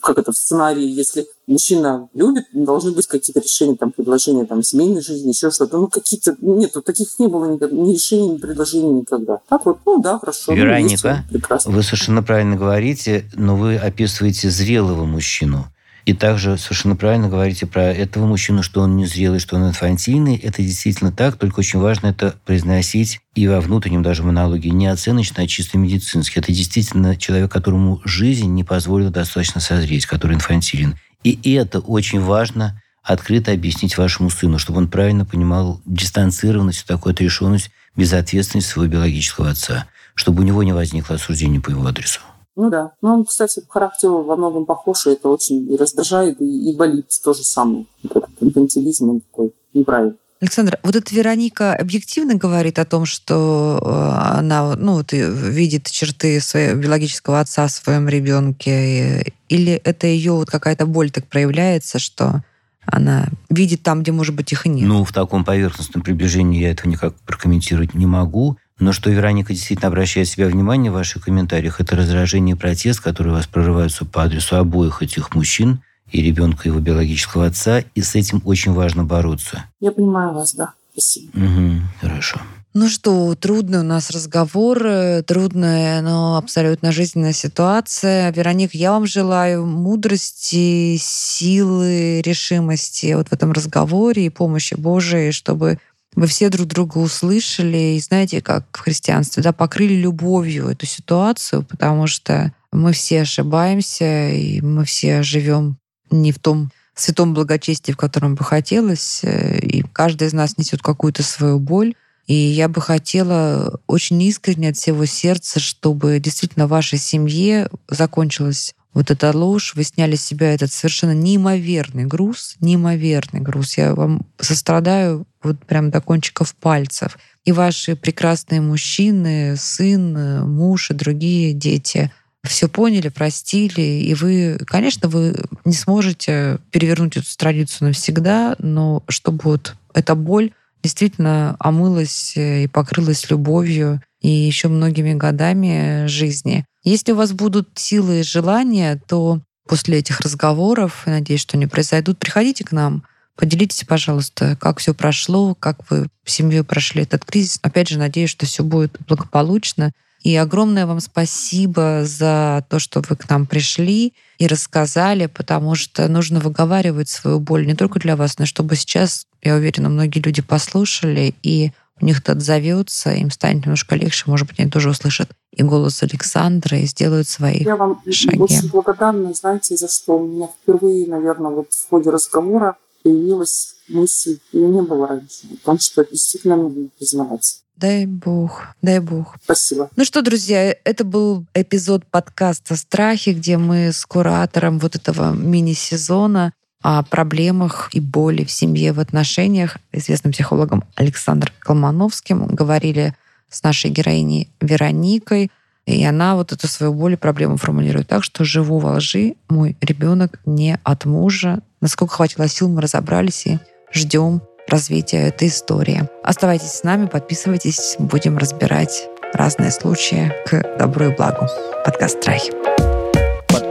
как 0.00 0.18
это 0.18 0.32
в 0.32 0.36
сценарии, 0.36 0.84
если 0.84 1.26
мужчина 1.46 2.08
любит, 2.14 2.44
должны 2.52 2.92
быть 2.92 3.06
какие-то 3.06 3.40
решения, 3.40 3.76
там, 3.76 3.90
предложения, 3.90 4.44
там, 4.44 4.62
семейной 4.62 5.02
жизни, 5.02 5.30
еще 5.30 5.50
что-то. 5.50 5.78
Ну, 5.78 5.88
какие-то... 5.88 6.36
Нет, 6.40 6.72
вот 6.74 6.84
таких 6.84 7.08
не 7.18 7.28
было 7.28 7.52
никогда, 7.52 7.74
ни 7.74 7.94
решений, 7.94 8.30
ни 8.30 8.38
предложений 8.38 9.00
никогда. 9.00 9.40
Так 9.48 9.64
вот, 9.64 9.78
ну 9.86 10.00
да, 10.00 10.18
хорошо. 10.18 10.52
Вероника, 10.52 11.24
ну, 11.30 11.38
есть, 11.38 11.66
вы 11.66 11.82
совершенно 11.82 12.22
правильно 12.22 12.56
говорите, 12.56 13.24
но 13.34 13.56
вы 13.56 13.76
описываете 13.76 14.50
зрелого 14.50 15.04
мужчину. 15.04 15.66
И 16.04 16.14
также 16.14 16.58
совершенно 16.58 16.96
правильно 16.96 17.28
говорите 17.28 17.66
про 17.66 17.84
этого 17.84 18.26
мужчину, 18.26 18.62
что 18.62 18.80
он 18.80 18.96
незрелый, 18.96 19.38
что 19.38 19.56
он 19.56 19.68
инфантильный. 19.68 20.36
Это 20.36 20.62
действительно 20.62 21.12
так, 21.12 21.36
только 21.36 21.60
очень 21.60 21.78
важно 21.78 22.08
это 22.08 22.34
произносить 22.44 23.20
и 23.34 23.46
во 23.46 23.60
внутреннем 23.60 24.02
даже 24.02 24.24
монологе 24.24 24.70
не 24.70 24.88
оценочно, 24.88 25.44
а 25.44 25.46
чисто 25.46 25.78
медицински. 25.78 26.38
Это 26.38 26.52
действительно 26.52 27.16
человек, 27.16 27.52
которому 27.52 28.00
жизнь 28.04 28.50
не 28.50 28.64
позволила 28.64 29.10
достаточно 29.10 29.60
созреть, 29.60 30.06
который 30.06 30.34
инфантилен. 30.34 30.96
И 31.22 31.54
это 31.54 31.78
очень 31.78 32.20
важно 32.20 32.82
открыто 33.04 33.52
объяснить 33.52 33.96
вашему 33.96 34.30
сыну, 34.30 34.58
чтобы 34.58 34.78
он 34.78 34.88
правильно 34.88 35.24
понимал 35.24 35.80
дистанцированность, 35.86 36.84
такую 36.84 37.12
отрешенность, 37.12 37.70
безответственность 37.96 38.68
своего 38.68 38.92
биологического 38.92 39.50
отца, 39.50 39.86
чтобы 40.14 40.42
у 40.42 40.46
него 40.46 40.62
не 40.62 40.72
возникло 40.72 41.16
осуждения 41.16 41.60
по 41.60 41.70
его 41.70 41.86
адресу. 41.86 42.20
Ну 42.54 42.70
да. 42.70 42.92
Ну, 43.00 43.14
он, 43.14 43.24
кстати, 43.24 43.60
по 43.60 43.72
характеру 43.72 44.22
во 44.22 44.36
многом 44.36 44.66
похож, 44.66 45.06
и 45.06 45.10
это 45.10 45.28
очень 45.28 45.70
и 45.72 45.76
раздражает, 45.76 46.40
и, 46.40 46.70
и 46.70 46.76
болит 46.76 47.06
то 47.24 47.32
же 47.32 47.44
самое. 47.44 47.86
Этот 48.04 48.28
инфантилизм, 48.40 49.08
он 49.08 49.20
такой 49.20 49.52
неправильный. 49.72 50.18
Александр, 50.42 50.76
вот 50.82 50.96
эта 50.96 51.14
Вероника 51.14 51.72
объективно 51.72 52.34
говорит 52.34 52.80
о 52.80 52.84
том, 52.84 53.06
что 53.06 53.78
э, 53.80 54.38
она 54.38 54.74
ну, 54.74 54.94
вот, 54.94 55.12
видит 55.12 55.88
черты 55.88 56.40
своего 56.40 56.80
биологического 56.80 57.38
отца 57.38 57.68
в 57.68 57.70
своем 57.70 58.08
ребенке, 58.08 59.32
или 59.48 59.74
это 59.74 60.08
ее 60.08 60.32
вот 60.32 60.50
какая-то 60.50 60.84
боль 60.84 61.12
так 61.12 61.28
проявляется, 61.28 62.00
что 62.00 62.42
она 62.84 63.28
видит 63.50 63.84
там, 63.84 64.02
где, 64.02 64.10
может 64.10 64.34
быть, 64.34 64.50
их 64.50 64.66
и 64.66 64.68
нет? 64.68 64.88
Ну, 64.88 65.04
в 65.04 65.12
таком 65.12 65.44
поверхностном 65.44 66.02
приближении 66.02 66.60
я 66.60 66.72
этого 66.72 66.88
никак 66.88 67.14
прокомментировать 67.20 67.94
не 67.94 68.06
могу. 68.06 68.56
Но 68.82 68.90
что 68.90 69.10
Вероника 69.10 69.52
действительно 69.52 69.86
обращает 69.86 70.26
себя 70.26 70.48
внимание 70.48 70.90
в 70.90 70.94
ваших 70.94 71.26
комментариях, 71.26 71.80
это 71.80 71.94
раздражение 71.94 72.56
и 72.56 72.58
протест, 72.58 72.98
которые 72.98 73.32
у 73.32 73.36
вас 73.36 73.46
прорываются 73.46 74.04
по 74.04 74.24
адресу 74.24 74.56
обоих 74.56 75.02
этих 75.02 75.36
мужчин 75.36 75.82
и 76.10 76.20
ребенка 76.20 76.68
его 76.68 76.80
биологического 76.80 77.46
отца, 77.46 77.84
и 77.94 78.02
с 78.02 78.16
этим 78.16 78.42
очень 78.44 78.72
важно 78.72 79.04
бороться. 79.04 79.66
Я 79.78 79.92
понимаю 79.92 80.34
вас, 80.34 80.54
да. 80.54 80.72
Спасибо. 80.90 81.30
Угу, 81.38 81.70
хорошо. 82.00 82.40
Ну 82.74 82.88
что, 82.88 83.36
трудный 83.36 83.80
у 83.80 83.84
нас 83.84 84.10
разговор, 84.10 84.84
э, 84.84 85.22
трудная, 85.22 86.00
но 86.00 86.36
абсолютно 86.36 86.90
жизненная 86.90 87.34
ситуация. 87.34 88.32
Вероник, 88.32 88.74
я 88.74 88.90
вам 88.90 89.06
желаю 89.06 89.64
мудрости, 89.64 90.96
силы, 90.98 92.20
решимости 92.22 93.12
вот 93.14 93.28
в 93.28 93.32
этом 93.32 93.52
разговоре 93.52 94.26
и 94.26 94.30
помощи 94.30 94.74
Божией, 94.74 95.30
чтобы 95.30 95.78
вы 96.14 96.26
все 96.26 96.50
друг 96.50 96.68
друга 96.68 96.98
услышали 96.98 97.96
и, 97.96 98.00
знаете, 98.00 98.42
как 98.42 98.66
в 98.72 98.80
христианстве, 98.80 99.42
да, 99.42 99.52
покрыли 99.52 99.94
любовью 99.94 100.68
эту 100.68 100.86
ситуацию, 100.86 101.62
потому 101.62 102.06
что 102.06 102.52
мы 102.70 102.92
все 102.92 103.22
ошибаемся, 103.22 104.30
и 104.30 104.60
мы 104.60 104.84
все 104.84 105.22
живем 105.22 105.78
не 106.10 106.32
в 106.32 106.38
том 106.38 106.70
святом 106.94 107.32
благочестии, 107.34 107.92
в 107.92 107.96
котором 107.96 108.34
бы 108.34 108.44
хотелось, 108.44 109.20
э, 109.22 109.58
и 109.58 109.82
каждый 109.82 110.28
из 110.28 110.32
нас 110.32 110.58
несет 110.58 110.82
какую-то 110.82 111.22
свою 111.22 111.58
боль. 111.58 111.94
И 112.26 112.34
я 112.34 112.68
бы 112.68 112.80
хотела 112.80 113.80
очень 113.86 114.22
искренне 114.22 114.68
от 114.68 114.76
всего 114.76 115.06
сердца, 115.06 115.58
чтобы 115.58 116.18
действительно 116.20 116.66
в 116.66 116.70
вашей 116.70 116.98
семье 116.98 117.68
закончилась 117.88 118.74
вот 118.94 119.10
эта 119.10 119.36
ложь, 119.36 119.74
вы 119.74 119.84
сняли 119.84 120.16
с 120.16 120.24
себя 120.24 120.52
этот 120.52 120.72
совершенно 120.72 121.14
неимоверный 121.14 122.04
груз, 122.04 122.56
неимоверный 122.60 123.40
груз. 123.40 123.78
Я 123.78 123.94
вам 123.94 124.26
сострадаю 124.38 125.26
вот 125.42 125.64
прям 125.64 125.90
до 125.90 126.00
кончиков 126.00 126.54
пальцев. 126.54 127.18
И 127.44 127.52
ваши 127.52 127.96
прекрасные 127.96 128.60
мужчины, 128.60 129.56
сын, 129.56 130.48
муж 130.48 130.90
и 130.90 130.94
другие 130.94 131.52
дети 131.54 132.12
все 132.44 132.68
поняли, 132.68 133.08
простили, 133.08 133.80
и 133.80 134.14
вы, 134.14 134.58
конечно, 134.66 135.08
вы 135.08 135.44
не 135.64 135.74
сможете 135.74 136.58
перевернуть 136.70 137.16
эту 137.16 137.26
страницу 137.26 137.84
навсегда, 137.84 138.56
но 138.58 139.02
чтобы 139.08 139.40
вот 139.44 139.76
эта 139.94 140.14
боль 140.14 140.52
действительно 140.82 141.56
омылась 141.60 142.36
э, 142.36 142.64
и 142.64 142.66
покрылась 142.66 143.30
любовью 143.30 144.02
и 144.22 144.28
еще 144.28 144.68
многими 144.68 145.14
годами 145.14 146.06
жизни. 146.06 146.64
Если 146.84 147.12
у 147.12 147.16
вас 147.16 147.32
будут 147.32 147.68
силы 147.74 148.20
и 148.20 148.24
желания, 148.24 149.00
то 149.06 149.40
после 149.68 149.98
этих 149.98 150.20
разговоров, 150.20 151.02
надеюсь, 151.06 151.40
что 151.40 151.56
они 151.56 151.66
произойдут, 151.66 152.18
приходите 152.18 152.64
к 152.64 152.72
нам, 152.72 153.04
поделитесь, 153.36 153.84
пожалуйста, 153.84 154.56
как 154.60 154.78
все 154.78 154.94
прошло, 154.94 155.54
как 155.54 155.90
вы 155.90 156.06
в 156.24 156.30
семье 156.30 156.64
прошли 156.64 157.02
этот 157.02 157.24
кризис. 157.24 157.58
Опять 157.62 157.88
же, 157.88 157.98
надеюсь, 157.98 158.30
что 158.30 158.46
все 158.46 158.62
будет 158.62 158.96
благополучно. 159.06 159.92
И 160.22 160.36
огромное 160.36 160.86
вам 160.86 161.00
спасибо 161.00 162.02
за 162.04 162.64
то, 162.68 162.78
что 162.78 163.02
вы 163.08 163.16
к 163.16 163.28
нам 163.28 163.44
пришли 163.46 164.14
и 164.38 164.46
рассказали, 164.46 165.26
потому 165.26 165.74
что 165.74 166.06
нужно 166.06 166.38
выговаривать 166.38 167.08
свою 167.08 167.40
боль 167.40 167.66
не 167.66 167.74
только 167.74 167.98
для 167.98 168.14
вас, 168.14 168.38
но 168.38 168.46
чтобы 168.46 168.76
сейчас, 168.76 169.26
я 169.42 169.56
уверена, 169.56 169.88
многие 169.88 170.20
люди 170.20 170.40
послушали, 170.40 171.34
и 171.42 171.72
у 172.02 172.06
них 172.06 172.18
это 172.18 172.32
отзовется, 172.32 173.12
им 173.12 173.30
станет 173.30 173.64
немножко 173.64 173.94
легче, 173.94 174.24
может 174.26 174.48
быть, 174.48 174.58
они 174.58 174.70
тоже 174.70 174.90
услышат 174.90 175.30
и 175.52 175.62
голос 175.62 176.02
Александра 176.02 176.78
и 176.78 176.86
сделают 176.86 177.28
свои 177.28 177.62
Я 177.62 177.76
вам 177.76 178.02
шаги. 178.10 178.38
очень 178.38 178.68
благодарна, 178.68 179.32
знаете, 179.34 179.76
за 179.76 179.88
что 179.88 180.18
у 180.18 180.26
меня 180.26 180.48
впервые, 180.48 181.06
наверное, 181.06 181.50
вот 181.50 181.72
в 181.72 181.88
ходе 181.88 182.10
разговора 182.10 182.76
появилась 183.02 183.74
мысль, 183.88 184.38
и 184.52 184.58
не 184.58 184.82
было 184.82 185.06
раньше, 185.06 185.46
о 185.52 185.64
том, 185.64 185.78
что 185.78 186.04
действительно 186.04 186.56
нужно 186.56 186.88
признаваться. 186.98 187.58
Дай 187.76 188.06
Бог, 188.06 188.62
дай 188.80 189.00
Бог. 189.00 189.36
Спасибо. 189.42 189.90
Ну 189.96 190.04
что, 190.04 190.22
друзья, 190.22 190.76
это 190.84 191.04
был 191.04 191.46
эпизод 191.54 192.06
подкаста 192.06 192.76
«Страхи», 192.76 193.30
где 193.30 193.56
мы 193.56 193.92
с 193.92 194.04
куратором 194.06 194.78
вот 194.78 194.94
этого 194.94 195.32
мини-сезона 195.32 196.52
о 196.82 197.02
проблемах 197.02 197.90
и 197.92 198.00
боли 198.00 198.44
в 198.44 198.50
семье, 198.50 198.92
в 198.92 199.00
отношениях, 199.00 199.78
известным 199.92 200.32
психологом 200.32 200.84
Александром 200.96 201.54
Колмановским, 201.60 202.46
говорили 202.46 203.14
с 203.48 203.62
нашей 203.62 203.90
героиней 203.90 204.48
Вероникой. 204.60 205.50
И 205.86 206.04
она 206.04 206.36
вот 206.36 206.52
эту 206.52 206.68
свою 206.68 206.94
боль 206.94 207.14
и 207.14 207.16
проблему 207.16 207.56
формулирует 207.56 208.08
так, 208.08 208.22
что 208.22 208.44
живу 208.44 208.78
во 208.78 208.92
лжи, 208.96 209.34
мой 209.48 209.76
ребенок 209.80 210.38
не 210.46 210.78
от 210.84 211.04
мужа. 211.04 211.60
Насколько 211.80 212.14
хватило 212.14 212.46
сил, 212.48 212.68
мы 212.68 212.80
разобрались 212.80 213.46
и 213.46 213.58
ждем 213.92 214.42
развития 214.68 215.28
этой 215.28 215.48
истории. 215.48 216.08
Оставайтесь 216.22 216.72
с 216.72 216.84
нами, 216.84 217.06
подписывайтесь, 217.06 217.96
будем 217.98 218.38
разбирать 218.38 219.08
разные 219.34 219.70
случаи 219.70 220.32
к 220.46 220.78
добру 220.78 221.06
и 221.06 221.16
благу. 221.16 221.46
Подкаст 221.84 222.20
«Страхи». 222.20 222.71